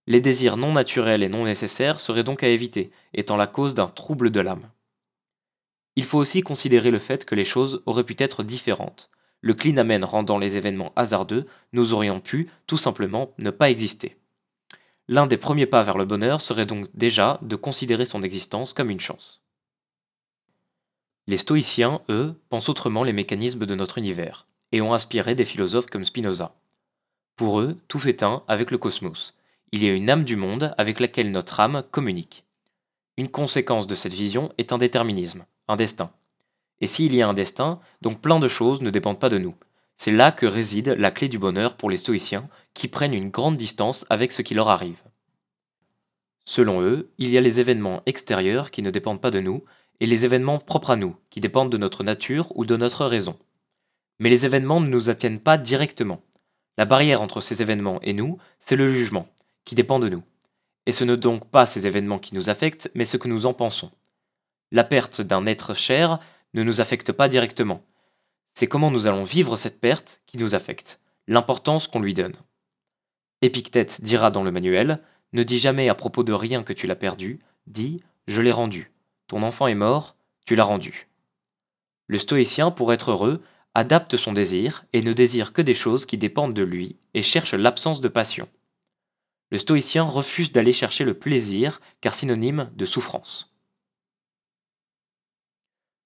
Les 0.07 0.23
désirs 0.23 0.57
non 0.57 0.73
naturels 0.73 1.23
et 1.23 1.29
non 1.29 1.45
nécessaires 1.45 2.01
seraient 2.01 2.25
donc 2.25 2.43
à 2.43 2.49
éviter, 2.49 2.93
étant 3.13 3.37
la 3.37 3.47
cause 3.47 3.75
d'un 3.75 3.89
trouble 3.89 4.31
de 4.31 4.41
l'âme. 4.41 4.71
Il 5.97 6.05
faut 6.05 6.17
aussi 6.17 6.41
considérer 6.41 6.91
le 6.91 6.99
fait 6.99 7.27
que 7.27 7.35
les 7.35 7.45
choses 7.45 7.83
auraient 7.85 8.05
pu 8.05 8.17
être 8.17 8.43
différentes. 8.43 9.11
Le 9.43 9.53
clinamen 9.53 10.03
rendant 10.03 10.39
les 10.39 10.57
événements 10.57 10.95
hasardeux, 10.97 11.47
nous 11.75 11.93
aurions 11.93 12.19
pu, 12.19 12.49
tout 12.67 12.79
simplement, 12.79 13.35
ne 13.37 13.51
pas 13.51 13.69
exister. 13.69 14.17
L'un 15.09 15.27
des 15.27 15.37
premiers 15.37 15.67
pas 15.67 15.83
vers 15.83 15.99
le 15.99 16.07
bonheur 16.07 16.41
serait 16.41 16.65
donc 16.65 16.87
déjà 16.95 17.39
de 17.43 17.57
considérer 17.57 18.07
son 18.07 18.23
existence 18.23 18.73
comme 18.73 18.89
une 18.89 18.99
chance. 18.99 19.42
Les 21.27 21.39
stoïciens, 21.39 22.01
eux, 22.09 22.35
pensent 22.49 22.69
autrement 22.69 23.05
les 23.05 23.13
mécanismes 23.13 23.67
de 23.67 23.75
notre 23.75 23.99
univers, 23.99 24.47
et 24.73 24.81
ont 24.81 24.95
inspiré 24.95 25.35
des 25.35 25.45
philosophes 25.45 25.87
comme 25.87 26.05
Spinoza. 26.05 26.55
Pour 27.37 27.61
eux, 27.61 27.79
tout 27.89 27.99
fait 27.99 28.23
un 28.23 28.43
avec 28.49 28.71
le 28.71 28.79
cosmos, 28.79 29.35
il 29.75 29.83
y 29.83 29.89
a 29.89 29.95
une 29.95 30.11
âme 30.11 30.25
du 30.25 30.37
monde 30.37 30.75
avec 30.77 31.01
laquelle 31.01 31.31
notre 31.31 31.59
âme 31.59 31.83
communique. 31.91 32.45
Une 33.17 33.31
conséquence 33.31 33.87
de 33.87 33.95
cette 33.95 34.13
vision 34.13 34.53
est 34.59 34.73
un 34.73 34.79
déterminisme, 34.79 35.47
un 35.67 35.77
destin. 35.77 36.11
Et 36.83 36.87
s'il 36.87 37.15
y 37.15 37.23
a 37.23 37.29
un 37.29 37.35
destin, 37.35 37.81
donc 38.03 38.21
plein 38.21 38.39
de 38.39 38.49
choses 38.49 38.83
ne 38.83 38.91
dépendent 38.91 39.21
pas 39.21 39.31
de 39.31 39.39
nous. 39.39 39.55
C'est 39.97 40.13
là 40.13 40.31
que 40.31 40.45
réside 40.45 40.89
la 40.99 41.11
clé 41.11 41.29
du 41.29 41.39
bonheur 41.39 41.77
pour 41.77 41.89
les 41.89 41.97
stoïciens, 41.97 42.49
qui 42.75 42.89
prennent 42.89 43.15
une 43.15 43.31
grande 43.31 43.57
distance 43.57 44.05
avec 44.11 44.31
ce 44.33 44.43
qui 44.43 44.55
leur 44.55 44.69
arrive. 44.69 45.01
Selon 46.45 46.83
eux, 46.83 47.11
il 47.19 47.31
y 47.31 47.39
a 47.39 47.41
les 47.41 47.61
événements 47.61 48.03
extérieurs 48.05 48.71
qui 48.71 48.83
ne 48.83 48.91
dépendent 48.91 49.21
pas 49.21 49.31
de 49.31 49.41
nous, 49.41 49.65
et 50.01 50.07
les 50.07 50.25
événements 50.25 50.59
propres 50.59 50.91
à 50.91 50.97
nous, 50.97 51.17
qui 51.31 51.41
dépendent 51.41 51.71
de 51.71 51.79
notre 51.79 52.05
nature 52.05 52.49
ou 52.57 52.65
de 52.65 52.77
notre 52.77 53.07
raison. 53.07 53.39
Mais 54.19 54.31
les 54.31 54.47
événements 54.47 54.81
ne 54.81 54.89
nous 54.89 55.11
attiennent 55.11 55.41
pas 55.41 55.59
directement. 55.59 56.23
La 56.79 56.85
barrière 56.85 57.23
entre 57.23 57.41
ces 57.41 57.63
événements 57.63 58.01
et 58.03 58.13
nous, 58.13 58.39
c'est 58.61 58.77
le 58.77 58.93
jugement, 58.93 59.29
qui 59.65 59.75
dépend 59.75 59.99
de 59.99 60.09
nous. 60.09 60.23
Et 60.87 60.93
ce 60.93 61.05
n'est 61.05 61.17
donc 61.17 61.49
pas 61.51 61.67
ces 61.67 61.87
événements 61.87 62.19
qui 62.19 62.35
nous 62.35 62.51
affectent, 62.51 62.91
mais 62.95 63.05
ce 63.05 63.17
que 63.17 63.29
nous 63.29 63.47
en 63.47 63.55
pensons. 63.55 63.91
La 64.71 64.85
perte 64.85 65.21
d'un 65.21 65.47
être 65.47 65.75
cher 65.75 66.19
ne 66.55 66.63
nous 66.63 66.81
affecte 66.81 67.13
pas 67.13 67.29
directement. 67.29 67.83
C'est 68.55 68.67
comment 68.67 68.91
nous 68.91 69.07
allons 69.07 69.25
vivre 69.25 69.57
cette 69.57 69.81
perte 69.81 70.21
qui 70.27 70.39
nous 70.39 70.55
affecte, 70.55 71.01
l'importance 71.27 71.87
qu'on 71.87 72.01
lui 72.01 72.15
donne. 72.15 72.37
Épictète 73.41 74.03
dira 74.03 74.31
dans 74.31 74.45
le 74.45 74.53
manuel 74.53 75.01
Ne 75.33 75.43
dis 75.43 75.59
jamais 75.59 75.89
à 75.89 75.95
propos 75.95 76.23
de 76.23 76.33
rien 76.33 76.63
que 76.63 76.73
tu 76.73 76.87
l'as 76.87 76.97
perdu, 76.97 77.41
dis 77.67 78.01
Je 78.29 78.41
l'ai 78.41 78.53
rendu. 78.53 78.92
Ton 79.33 79.43
enfant 79.43 79.67
est 79.67 79.75
mort, 79.75 80.15
tu 80.47 80.55
l'as 80.55 80.63
rendu. 80.63 81.09
Le 82.07 82.19
stoïcien, 82.19 82.71
pour 82.71 82.93
être 82.93 83.11
heureux, 83.11 83.43
adapte 83.75 84.17
son 84.17 84.33
désir 84.33 84.85
et 84.93 85.03
ne 85.03 85.13
désire 85.13 85.53
que 85.53 85.63
des 85.63 85.75
choses 85.75 86.07
qui 86.07 86.19
dépendent 86.19 86.55
de 86.55 86.63
lui 86.63 86.95
et 87.15 87.23
cherche 87.23 87.55
l'absence 87.55 88.01
de 88.01 88.09
passion 88.09 88.49
le 89.53 89.59
stoïcien 89.59 90.03
refuse 90.03 90.51
d'aller 90.51 90.73
chercher 90.73 91.05
le 91.05 91.13
plaisir, 91.13 91.83
car 92.01 92.15
synonyme 92.15 92.71
de 92.75 92.87
souffrance. 92.87 93.55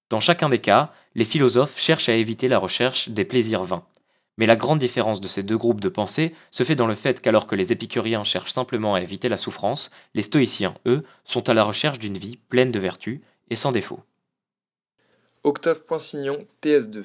Dans 0.09 0.19
chacun 0.19 0.49
des 0.49 0.59
cas, 0.59 0.93
les 1.15 1.23
philosophes 1.23 1.79
cherchent 1.79 2.09
à 2.09 2.15
éviter 2.15 2.49
la 2.49 2.59
recherche 2.59 3.07
des 3.07 3.23
plaisirs 3.23 3.63
vains. 3.63 3.87
Mais 4.37 4.45
la 4.45 4.55
grande 4.55 4.79
différence 4.79 5.19
de 5.19 5.27
ces 5.27 5.43
deux 5.43 5.57
groupes 5.57 5.81
de 5.81 5.89
pensée 5.89 6.33
se 6.51 6.63
fait 6.63 6.75
dans 6.75 6.87
le 6.87 6.95
fait 6.95 7.21
qu'alors 7.21 7.47
que 7.47 7.55
les 7.55 7.71
épicuriens 7.71 8.23
cherchent 8.23 8.53
simplement 8.53 8.93
à 8.93 9.01
éviter 9.01 9.29
la 9.29 9.37
souffrance, 9.37 9.89
les 10.13 10.21
stoïciens, 10.21 10.75
eux, 10.85 11.03
sont 11.25 11.49
à 11.49 11.53
la 11.53 11.63
recherche 11.63 11.99
d'une 11.99 12.17
vie 12.17 12.37
pleine 12.49 12.71
de 12.71 12.79
vertus 12.79 13.19
et 13.49 13.55
sans 13.55 13.71
défaut. 13.71 14.01
Octave 15.43 15.83
Poinsignon, 15.83 16.45
TS2. 16.61 17.03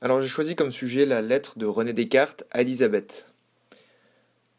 Alors 0.00 0.22
j'ai 0.22 0.28
choisi 0.28 0.56
comme 0.56 0.72
sujet 0.72 1.04
la 1.04 1.20
lettre 1.20 1.58
de 1.58 1.66
René 1.66 1.92
Descartes 1.92 2.44
à 2.50 2.62
Elisabeth. 2.62 3.30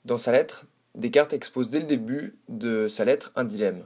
Dans 0.06 0.18
sa 0.18 0.32
lettre, 0.32 0.66
Descartes 0.94 1.34
expose 1.34 1.72
dès 1.72 1.80
le 1.80 1.88
début 1.88 2.36
de 2.50 2.88
sa 2.88 3.06
lettre 3.06 3.32
un 3.36 3.46
dilemme. 3.46 3.86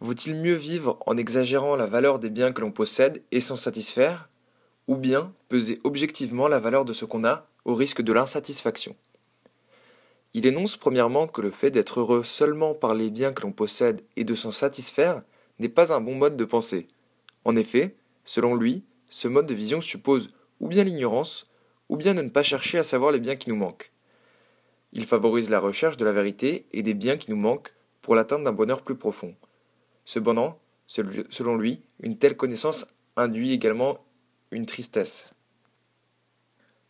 Vaut-il 0.00 0.36
mieux 0.36 0.54
vivre 0.54 0.98
en 1.06 1.16
exagérant 1.16 1.74
la 1.74 1.86
valeur 1.86 2.18
des 2.18 2.30
biens 2.30 2.52
que 2.52 2.60
l'on 2.60 2.70
possède 2.70 3.22
et 3.32 3.40
s'en 3.40 3.56
satisfaire, 3.56 4.28
ou 4.88 4.96
bien 4.96 5.32
peser 5.48 5.80
objectivement 5.84 6.48
la 6.48 6.58
valeur 6.58 6.84
de 6.84 6.92
ce 6.92 7.04
qu'on 7.04 7.24
a 7.24 7.46
au 7.64 7.74
risque 7.74 8.02
de 8.02 8.12
l'insatisfaction 8.12 8.96
Il 10.34 10.46
énonce 10.46 10.76
premièrement 10.76 11.26
que 11.26 11.40
le 11.40 11.50
fait 11.50 11.70
d'être 11.70 12.00
heureux 12.00 12.24
seulement 12.24 12.74
par 12.74 12.94
les 12.94 13.10
biens 13.10 13.32
que 13.32 13.42
l'on 13.42 13.52
possède 13.52 14.02
et 14.16 14.24
de 14.24 14.34
s'en 14.34 14.50
satisfaire 14.50 15.22
n'est 15.58 15.68
pas 15.68 15.92
un 15.92 16.00
bon 16.00 16.14
mode 16.14 16.36
de 16.36 16.44
pensée. 16.44 16.88
En 17.44 17.56
effet, 17.56 17.94
selon 18.24 18.54
lui, 18.54 18.84
ce 19.08 19.28
mode 19.28 19.46
de 19.46 19.54
vision 19.54 19.80
suppose 19.80 20.28
ou 20.60 20.68
bien 20.68 20.84
l'ignorance, 20.84 21.44
ou 21.88 21.96
bien 21.96 22.14
de 22.14 22.22
ne 22.22 22.30
pas 22.30 22.42
chercher 22.42 22.78
à 22.78 22.84
savoir 22.84 23.12
les 23.12 23.20
biens 23.20 23.36
qui 23.36 23.50
nous 23.50 23.56
manquent. 23.56 23.92
Il 24.92 25.06
favorise 25.06 25.50
la 25.50 25.60
recherche 25.60 25.96
de 25.96 26.04
la 26.04 26.12
vérité 26.12 26.66
et 26.72 26.82
des 26.82 26.94
biens 26.94 27.16
qui 27.16 27.30
nous 27.30 27.36
manquent 27.36 27.74
pour 28.00 28.14
l'atteinte 28.14 28.44
d'un 28.44 28.52
bonheur 28.52 28.82
plus 28.82 28.96
profond. 28.96 29.34
Cependant, 30.04 30.58
selon 30.86 31.56
lui, 31.56 31.82
une 32.00 32.16
telle 32.16 32.36
connaissance 32.36 32.86
induit 33.16 33.52
également 33.52 34.03
une 34.54 34.66
tristesse. 34.66 35.34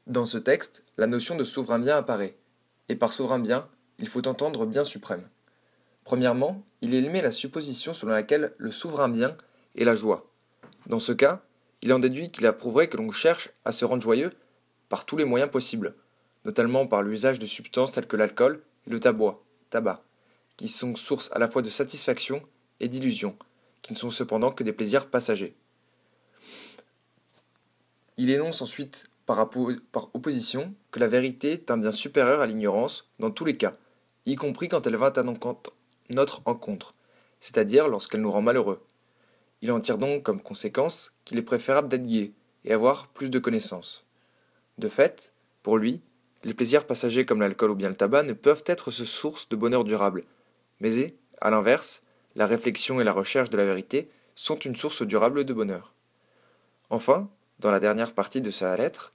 Dans 0.07 0.27
ce 0.27 0.37
texte, 0.37 0.85
la 0.99 1.07
notion 1.07 1.35
de 1.35 1.45
souverain 1.45 1.79
bien 1.79 1.97
apparaît, 1.97 2.33
et 2.91 2.97
par 2.97 3.13
souverain 3.13 3.39
bien, 3.39 3.69
il 3.99 4.07
faut 4.07 4.29
entendre 4.29 4.67
bien 4.67 4.85
suprême. 4.85 5.27
Premièrement, 6.05 6.63
il 6.83 6.95
émet 6.95 7.23
la 7.23 7.33
supposition 7.33 7.95
selon 7.95 8.13
laquelle 8.13 8.53
le 8.59 8.71
souverain 8.71 9.09
bien 9.09 9.37
est 9.77 9.85
la 9.85 9.97
joie. 9.97 10.31
Dans 10.87 11.01
ce 11.01 11.13
cas, 11.13 11.43
il 11.81 11.93
en 11.95 11.99
déduit 11.99 12.31
qu'il 12.31 12.47
approuverait 12.47 12.89
que 12.89 12.99
l'on 12.99 13.13
cherche 13.13 13.51
à 13.65 13.73
se 13.73 13.87
rendre 13.87 14.03
joyeux 14.03 14.33
par 14.91 15.07
tous 15.07 15.17
les 15.17 15.25
moyens 15.25 15.51
possibles, 15.51 15.95
notamment 16.45 16.87
par 16.87 17.03
l'usage 17.03 17.39
de 17.39 17.47
substances 17.47 17.93
telles 17.93 18.07
que 18.07 18.17
l'alcool 18.17 18.63
et 18.87 18.91
le 18.91 19.01
tabac, 19.01 19.37
tabac, 19.71 20.03
qui 20.59 20.69
sont 20.69 20.97
source 20.97 21.31
à 21.33 21.39
la 21.39 21.49
fois 21.49 21.63
de 21.63 21.71
satisfaction 21.71 22.43
et 22.81 22.89
d'illusion, 22.89 23.37
qui 23.81 23.95
ne 23.95 23.99
sont 23.99 24.11
cependant 24.11 24.53
que 24.53 24.65
des 24.65 24.75
plaisirs 24.75 25.09
passagers. 25.09 25.57
Il 28.17 28.31
énonce 28.31 28.63
ensuite 28.63 29.07
par, 29.27 29.41
opposition 30.15 30.75
que 30.91 31.01
la 31.01 31.09
vérité 31.09 31.53
est 31.53 31.71
un 31.71 31.79
bien 31.79 31.93
supérieur 31.93 32.41
à 32.41 32.47
l'ignorance 32.47 33.11
dans 33.19 33.31
tous 33.31 33.45
les 33.45 33.57
cas, 33.57 33.73
y 34.27 34.37
compris 34.37 34.69
quand 34.69 34.87
elle 34.87 34.97
va 34.97 35.13
à 35.15 35.23
notre 35.23 36.43
encontre. 36.45 36.95
c'est-à-dire 37.41 37.89
lorsqu'elle 37.89 38.23
nous 38.23 38.33
rend 38.33 38.41
malheureux. 38.41 38.83
Il 39.61 39.73
en 39.73 39.81
tire 39.81 39.99
donc 39.99 40.23
comme 40.23 40.41
conséquence 40.41 41.13
qu'il 41.25 41.39
est 41.39 41.43
préférable 41.43 41.89
d'être 41.89 42.07
gai 42.07 42.33
et 42.65 42.73
avoir 42.73 43.09
plus 43.09 43.31
de 43.31 43.39
connaissances. 43.39 44.05
De 44.79 44.89
fait, 44.89 45.33
pour 45.63 45.79
lui, 45.79 46.01
les 46.45 46.55
plaisirs 46.55 46.87
passagers 46.87 47.27
comme 47.27 47.41
l'alcool 47.41 47.71
ou 47.71 47.75
bien 47.75 47.89
le 47.89 47.95
tabac 47.95 48.23
ne 48.23 48.33
peuvent 48.33 48.65
être 48.67 48.91
ce 48.91 49.05
source 49.05 49.49
de 49.49 49.57
bonheur 49.57 49.85
durable. 49.85 50.25
Mais, 50.81 51.15
à 51.41 51.51
l'inverse, 51.51 52.01
la 52.35 52.47
réflexion 52.47 53.01
et 53.01 53.05
la 53.05 53.13
recherche 53.13 53.51
de 53.51 53.57
la 53.57 53.65
vérité 53.65 54.11
sont 54.35 54.59
une 54.59 54.77
source 54.77 55.03
durable 55.03 55.45
de 55.45 55.55
bonheur. 55.55 55.95
Enfin, 56.91 57.31
dans 57.59 57.71
la 57.71 57.81
dernière 57.81 58.13
partie 58.13 58.41
de 58.41 58.51
sa 58.51 58.77
lettre, 58.77 59.13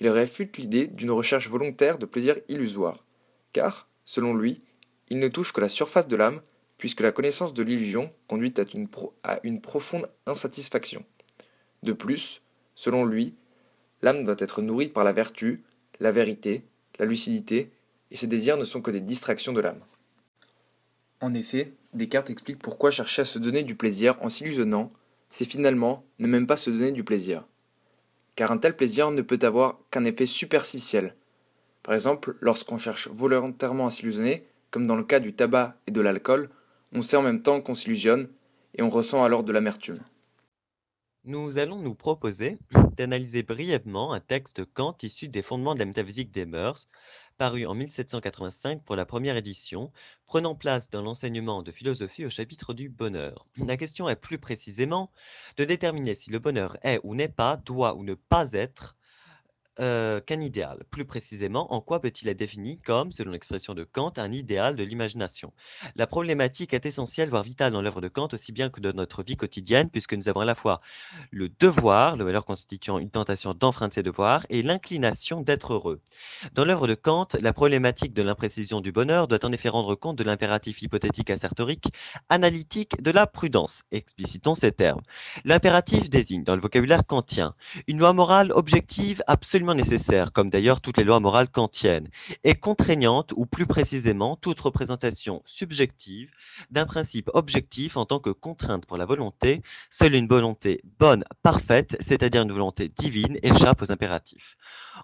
il 0.00 0.08
réfute 0.08 0.58
l'idée 0.58 0.86
d'une 0.86 1.10
recherche 1.10 1.48
volontaire 1.48 1.98
de 1.98 2.06
plaisir 2.06 2.36
illusoire, 2.48 3.04
car, 3.52 3.88
selon 4.04 4.34
lui, 4.34 4.62
il 5.08 5.18
ne 5.18 5.28
touche 5.28 5.52
que 5.52 5.60
la 5.60 5.68
surface 5.68 6.06
de 6.06 6.16
l'âme, 6.16 6.40
puisque 6.76 7.00
la 7.00 7.12
connaissance 7.12 7.54
de 7.54 7.62
l'illusion 7.62 8.12
conduit 8.28 8.54
à 8.56 8.62
une, 8.74 8.88
à 9.24 9.40
une 9.42 9.60
profonde 9.60 10.08
insatisfaction. 10.26 11.04
De 11.82 11.92
plus, 11.92 12.40
selon 12.74 13.04
lui, 13.04 13.34
l'âme 14.02 14.22
doit 14.22 14.36
être 14.38 14.62
nourrie 14.62 14.88
par 14.88 15.04
la 15.04 15.12
vertu, 15.12 15.64
la 15.98 16.12
vérité, 16.12 16.62
la 16.98 17.06
lucidité, 17.06 17.72
et 18.10 18.16
ses 18.16 18.26
désirs 18.26 18.56
ne 18.56 18.64
sont 18.64 18.80
que 18.80 18.90
des 18.90 19.00
distractions 19.00 19.52
de 19.52 19.60
l'âme. 19.60 19.82
En 21.20 21.34
effet, 21.34 21.72
Descartes 21.94 22.30
explique 22.30 22.58
pourquoi 22.58 22.90
chercher 22.90 23.22
à 23.22 23.24
se 23.24 23.38
donner 23.38 23.64
du 23.64 23.74
plaisir 23.74 24.16
en 24.22 24.28
s'illusionnant, 24.28 24.92
c'est 25.28 25.44
finalement 25.44 26.04
ne 26.20 26.28
même 26.28 26.46
pas 26.46 26.56
se 26.56 26.70
donner 26.70 26.92
du 26.92 27.02
plaisir. 27.02 27.44
Car 28.38 28.52
un 28.52 28.58
tel 28.58 28.76
plaisir 28.76 29.10
ne 29.10 29.20
peut 29.20 29.40
avoir 29.42 29.80
qu'un 29.90 30.04
effet 30.04 30.24
superficiel. 30.24 31.16
Par 31.82 31.92
exemple, 31.92 32.36
lorsqu'on 32.40 32.78
cherche 32.78 33.08
volontairement 33.08 33.88
à 33.88 33.90
s'illusionner, 33.90 34.46
comme 34.70 34.86
dans 34.86 34.94
le 34.94 35.02
cas 35.02 35.18
du 35.18 35.32
tabac 35.32 35.74
et 35.88 35.90
de 35.90 36.00
l'alcool, 36.00 36.48
on 36.92 37.02
sait 37.02 37.16
en 37.16 37.22
même 37.22 37.42
temps 37.42 37.60
qu'on 37.60 37.74
s'illusionne 37.74 38.28
et 38.76 38.82
on 38.82 38.90
ressent 38.90 39.24
alors 39.24 39.42
de 39.42 39.50
l'amertume. 39.50 39.98
Nous 41.24 41.58
allons 41.58 41.80
nous 41.80 41.96
proposer 41.96 42.58
d'analyser 42.98 43.44
brièvement 43.44 44.12
un 44.12 44.18
texte 44.18 44.64
Kant 44.74 44.96
issu 45.02 45.28
des 45.28 45.40
fondements 45.40 45.74
de 45.74 45.78
la 45.78 45.84
métaphysique 45.84 46.32
des 46.32 46.46
mœurs, 46.46 46.88
paru 47.36 47.64
en 47.64 47.74
1785 47.74 48.82
pour 48.82 48.96
la 48.96 49.06
première 49.06 49.36
édition, 49.36 49.92
prenant 50.26 50.56
place 50.56 50.90
dans 50.90 51.00
l'enseignement 51.00 51.62
de 51.62 51.70
philosophie 51.70 52.24
au 52.24 52.30
chapitre 52.30 52.74
du 52.74 52.88
bonheur. 52.88 53.46
La 53.56 53.76
question 53.76 54.08
est 54.08 54.16
plus 54.16 54.38
précisément 54.38 55.12
de 55.56 55.64
déterminer 55.64 56.16
si 56.16 56.30
le 56.30 56.40
bonheur 56.40 56.76
est 56.82 56.98
ou 57.04 57.14
n'est 57.14 57.28
pas, 57.28 57.56
doit 57.56 57.94
ou 57.94 58.02
ne 58.02 58.14
pas 58.14 58.50
être 58.52 58.96
euh, 59.80 60.20
qu'un 60.20 60.40
idéal. 60.40 60.84
Plus 60.90 61.04
précisément, 61.04 61.72
en 61.72 61.80
quoi 61.80 62.00
peut-il 62.00 62.28
être 62.28 62.38
défini 62.38 62.78
comme, 62.78 63.12
selon 63.12 63.32
l'expression 63.32 63.74
de 63.74 63.84
Kant, 63.84 64.12
un 64.16 64.32
idéal 64.32 64.76
de 64.76 64.84
l'imagination? 64.84 65.52
La 65.96 66.06
problématique 66.06 66.74
est 66.74 66.86
essentielle, 66.86 67.28
voire 67.28 67.42
vitale 67.42 67.72
dans 67.72 67.82
l'œuvre 67.82 68.00
de 68.00 68.08
Kant, 68.08 68.28
aussi 68.32 68.52
bien 68.52 68.70
que 68.70 68.80
dans 68.80 68.92
notre 68.92 69.22
vie 69.22 69.36
quotidienne, 69.36 69.90
puisque 69.90 70.14
nous 70.14 70.28
avons 70.28 70.40
à 70.40 70.44
la 70.44 70.54
fois 70.54 70.78
le 71.30 71.48
devoir, 71.48 72.16
le 72.16 72.24
valeur 72.24 72.44
constituant 72.44 72.98
une 72.98 73.10
tentation 73.10 73.54
d'enfreindre 73.54 73.92
ses 73.92 74.02
devoirs, 74.02 74.46
et 74.50 74.62
l'inclination 74.62 75.40
d'être 75.40 75.74
heureux. 75.74 76.00
Dans 76.54 76.64
l'œuvre 76.64 76.86
de 76.86 76.94
Kant, 76.94 77.28
la 77.40 77.52
problématique 77.52 78.14
de 78.14 78.22
l'imprécision 78.22 78.80
du 78.80 78.92
bonheur 78.92 79.28
doit 79.28 79.44
en 79.44 79.52
effet 79.52 79.68
rendre 79.68 79.94
compte 79.94 80.16
de 80.16 80.24
l'impératif 80.24 80.82
hypothétique 80.82 81.30
assertorique, 81.30 81.88
analytique 82.28 83.00
de 83.02 83.10
la 83.10 83.26
prudence. 83.26 83.82
Explicitons 83.92 84.54
ces 84.54 84.72
termes. 84.72 85.02
L'impératif 85.44 86.10
désigne, 86.10 86.44
dans 86.44 86.54
le 86.54 86.60
vocabulaire 86.60 87.06
kantien, 87.06 87.54
une 87.86 87.98
loi 87.98 88.12
morale 88.12 88.52
objective 88.52 89.22
absolument 89.26 89.67
nécessaire, 89.74 90.32
comme 90.32 90.50
d'ailleurs 90.50 90.80
toutes 90.80 90.98
les 90.98 91.04
lois 91.04 91.20
morales 91.20 91.48
kantiennes, 91.48 92.08
et 92.44 92.54
contraignante, 92.54 93.32
ou 93.36 93.46
plus 93.46 93.66
précisément 93.66 94.36
toute 94.36 94.60
représentation 94.60 95.42
subjective 95.44 96.30
d'un 96.70 96.86
principe 96.86 97.30
objectif 97.34 97.96
en 97.96 98.04
tant 98.04 98.18
que 98.18 98.30
contrainte 98.30 98.86
pour 98.86 98.96
la 98.96 99.06
volonté. 99.06 99.62
Seule 99.90 100.14
une 100.14 100.28
volonté 100.28 100.80
bonne, 100.98 101.24
parfaite, 101.42 101.96
c'est-à-dire 102.00 102.42
une 102.42 102.52
volonté 102.52 102.88
divine, 102.88 103.38
échappe 103.42 103.82
aux 103.82 103.92
impératifs. 103.92 104.56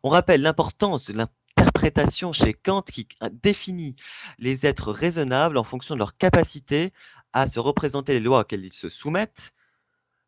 On 0.03 0.09
rappelle 0.09 0.43
l'importance 0.43 1.11
de 1.11 1.17
l'interprétation 1.17 2.33
chez 2.33 2.53
Kant 2.53 2.83
qui 2.83 3.09
définit 3.43 3.97
les 4.39 4.67
êtres 4.67 4.91
raisonnables 4.91 5.57
en 5.57 5.65
fonction 5.65 5.95
de 5.95 6.01
leur 6.01 6.17
capacité 6.17 6.93
à 7.33 7.47
se 7.47 7.61
représenter 7.61 8.15
les 8.15 8.21
lois 8.21 8.41
auxquelles 8.41 8.65
ils 8.65 8.73
se 8.73 8.89
soumettent, 8.89 9.53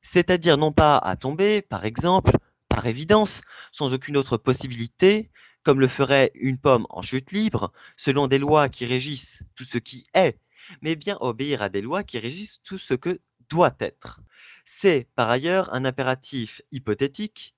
c'est-à-dire 0.03 0.57
non 0.57 0.73
pas 0.73 0.99
à 0.99 1.17
tomber, 1.17 1.63
par 1.63 1.85
exemple, 1.85 2.33
par 2.77 2.87
évidence, 2.87 3.41
sans 3.73 3.95
aucune 3.95 4.19
autre 4.19 4.37
possibilité, 4.37 5.31
comme 5.63 5.81
le 5.81 5.89
ferait 5.89 6.31
une 6.35 6.59
pomme 6.59 6.87
en 6.91 7.01
chute 7.01 7.33
libre, 7.33 7.73
selon 7.97 8.29
des 8.29 8.39
lois 8.39 8.69
qui 8.69 8.85
régissent 8.85 9.45
tout 9.55 9.65
ce 9.65 9.79
qui 9.79 10.07
est, 10.13 10.39
mais 10.83 10.95
bien 10.95 11.17
obéir 11.23 11.63
à 11.63 11.71
des 11.71 11.81
lois 11.81 12.03
qui 12.03 12.19
régissent 12.19 12.61
tout 12.63 12.77
ce 12.77 12.93
que 12.93 13.19
doit 13.49 13.75
être. 13.81 14.21
C'est 14.67 15.09
par 15.17 15.31
ailleurs 15.31 15.73
un 15.73 15.87
impératif 15.87 16.61
hypothétique, 16.71 17.55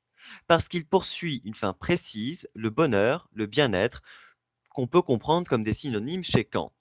parce 0.47 0.69
qu'il 0.69 0.87
poursuit 0.87 1.43
une 1.45 1.57
fin 1.57 1.73
précise, 1.73 2.49
le 2.55 2.71
bonheur, 2.71 3.29
le 3.33 3.47
bien-être, 3.47 4.03
qu'on 4.71 4.87
peut 4.87 5.03
comprendre 5.03 5.49
comme 5.49 5.65
des 5.65 5.73
synonymes 5.73 6.23
chez 6.23 6.45
Kant. 6.45 6.79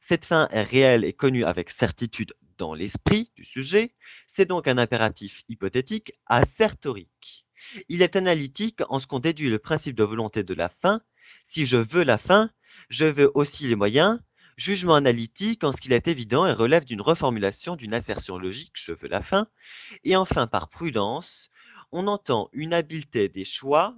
Cette 0.00 0.24
fin 0.24 0.48
est 0.52 0.62
réelle 0.62 1.04
et 1.04 1.12
connue 1.12 1.44
avec 1.44 1.68
certitude 1.68 2.32
dans 2.56 2.72
l'esprit 2.72 3.30
du 3.36 3.44
sujet, 3.44 3.94
c'est 4.26 4.46
donc 4.46 4.68
un 4.68 4.78
impératif 4.78 5.42
hypothétique 5.50 6.14
assertorique. 6.26 7.44
Il 7.88 8.02
est 8.02 8.16
analytique 8.16 8.82
en 8.88 8.98
ce 8.98 9.06
qu'on 9.06 9.18
déduit 9.18 9.48
le 9.48 9.58
principe 9.58 9.96
de 9.96 10.04
volonté 10.04 10.42
de 10.42 10.54
la 10.54 10.68
fin. 10.68 11.00
Si 11.44 11.66
je 11.66 11.76
veux 11.76 12.04
la 12.04 12.18
fin, 12.18 12.50
je 12.88 13.04
veux 13.04 13.30
aussi 13.34 13.66
les 13.66 13.76
moyens. 13.76 14.20
Jugement 14.56 14.94
analytique 14.94 15.64
en 15.64 15.72
ce 15.72 15.80
qu'il 15.80 15.92
est 15.92 16.06
évident 16.06 16.46
et 16.46 16.52
relève 16.52 16.84
d'une 16.84 17.00
reformulation 17.00 17.74
d'une 17.74 17.92
assertion 17.92 18.38
logique 18.38 18.74
je 18.74 18.92
veux 18.92 19.08
la 19.08 19.20
fin. 19.20 19.48
Et 20.04 20.14
enfin, 20.14 20.46
par 20.46 20.68
prudence, 20.68 21.50
on 21.90 22.06
entend 22.06 22.48
une 22.52 22.72
habileté 22.72 23.28
des 23.28 23.44
choix 23.44 23.96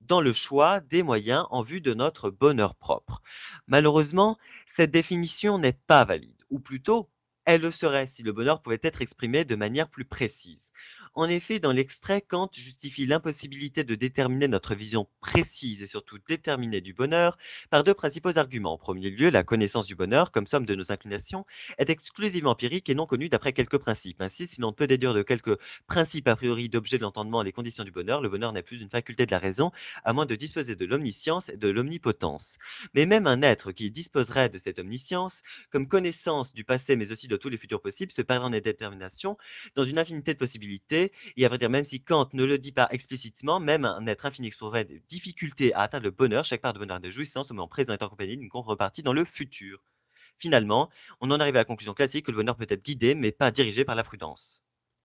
dans 0.00 0.20
le 0.20 0.32
choix 0.32 0.80
des 0.80 1.02
moyens 1.02 1.46
en 1.50 1.62
vue 1.62 1.80
de 1.80 1.94
notre 1.94 2.30
bonheur 2.30 2.74
propre. 2.74 3.22
Malheureusement, 3.66 4.38
cette 4.66 4.90
définition 4.90 5.58
n'est 5.58 5.78
pas 5.86 6.04
valide, 6.04 6.44
ou 6.50 6.58
plutôt, 6.58 7.10
elle 7.46 7.62
le 7.62 7.70
serait 7.70 8.06
si 8.06 8.22
le 8.22 8.32
bonheur 8.32 8.62
pouvait 8.62 8.80
être 8.82 9.02
exprimé 9.02 9.44
de 9.44 9.56
manière 9.56 9.88
plus 9.88 10.04
précise. 10.04 10.70
En 11.16 11.28
effet, 11.28 11.60
dans 11.60 11.70
l'extrait, 11.70 12.22
Kant 12.22 12.50
justifie 12.52 13.06
l'impossibilité 13.06 13.84
de 13.84 13.94
déterminer 13.94 14.48
notre 14.48 14.74
vision 14.74 15.06
précise 15.20 15.80
et 15.80 15.86
surtout 15.86 16.18
déterminée 16.26 16.80
du 16.80 16.92
bonheur 16.92 17.38
par 17.70 17.84
deux 17.84 17.94
principaux 17.94 18.36
arguments. 18.36 18.72
En 18.72 18.78
premier 18.78 19.10
lieu, 19.10 19.30
la 19.30 19.44
connaissance 19.44 19.86
du 19.86 19.94
bonheur, 19.94 20.32
comme 20.32 20.48
somme 20.48 20.66
de 20.66 20.74
nos 20.74 20.90
inclinations, 20.90 21.46
est 21.78 21.88
exclusivement 21.88 22.50
empirique 22.50 22.88
et 22.88 22.96
non 22.96 23.06
connue 23.06 23.28
d'après 23.28 23.52
quelques 23.52 23.78
principes. 23.78 24.20
Ainsi, 24.22 24.48
si 24.48 24.60
l'on 24.60 24.72
peut 24.72 24.88
déduire 24.88 25.14
de 25.14 25.22
quelques 25.22 25.56
principes 25.86 26.26
a 26.26 26.34
priori 26.34 26.68
d'objet 26.68 26.98
de 26.98 27.02
l'entendement 27.02 27.42
les 27.42 27.52
conditions 27.52 27.84
du 27.84 27.92
bonheur, 27.92 28.20
le 28.20 28.28
bonheur 28.28 28.52
n'est 28.52 28.64
plus 28.64 28.80
une 28.80 28.90
faculté 28.90 29.24
de 29.24 29.30
la 29.30 29.38
raison, 29.38 29.70
à 30.04 30.12
moins 30.12 30.26
de 30.26 30.34
disposer 30.34 30.74
de 30.74 30.84
l'omniscience 30.84 31.48
et 31.48 31.56
de 31.56 31.68
l'omnipotence. 31.68 32.58
Mais 32.92 33.06
même 33.06 33.28
un 33.28 33.40
être 33.42 33.70
qui 33.70 33.92
disposerait 33.92 34.48
de 34.48 34.58
cette 34.58 34.80
omniscience, 34.80 35.42
comme 35.70 35.86
connaissance 35.86 36.54
du 36.54 36.64
passé 36.64 36.96
mais 36.96 37.12
aussi 37.12 37.28
de 37.28 37.36
tous 37.36 37.50
les 37.50 37.56
futurs 37.56 37.80
possibles, 37.80 38.10
se 38.10 38.22
perdrait 38.22 38.48
en 38.48 38.50
détermination 38.50 39.36
dans 39.76 39.84
une 39.84 39.98
infinité 40.00 40.34
de 40.34 40.38
possibilités 40.38 41.03
et 41.36 41.44
à 41.44 41.48
vrai 41.48 41.58
dire, 41.58 41.70
même 41.70 41.84
si 41.84 42.02
Kant 42.02 42.28
ne 42.32 42.44
le 42.44 42.58
dit 42.58 42.72
pas 42.72 42.88
explicitement, 42.90 43.60
même 43.60 43.84
un 43.84 44.06
être 44.06 44.26
infini 44.26 44.48
éprouverait 44.48 44.84
des 44.84 45.00
difficultés 45.08 45.74
à 45.74 45.80
atteindre 45.82 46.04
le 46.04 46.10
bonheur, 46.10 46.44
chaque 46.44 46.60
part 46.60 46.72
de 46.72 46.78
bonheur 46.78 46.98
et 46.98 47.00
de 47.00 47.10
jouissance 47.10 47.50
au 47.50 47.54
moment 47.54 47.68
présent 47.68 47.92
est 47.92 48.02
en 48.02 48.08
d'une 48.08 48.48
contrepartie 48.48 49.02
dans 49.02 49.12
le 49.12 49.24
futur. 49.24 49.82
Finalement, 50.38 50.90
on 51.20 51.30
en 51.30 51.40
arrive 51.40 51.56
à 51.56 51.60
la 51.60 51.64
conclusion 51.64 51.94
classique 51.94 52.26
que 52.26 52.30
le 52.30 52.36
bonheur 52.38 52.56
peut 52.56 52.66
être 52.68 52.84
guidé, 52.84 53.14
mais 53.14 53.32
pas 53.32 53.50
dirigé 53.50 53.84
par 53.84 53.94
la 53.94 54.04
prudence. 54.04 54.64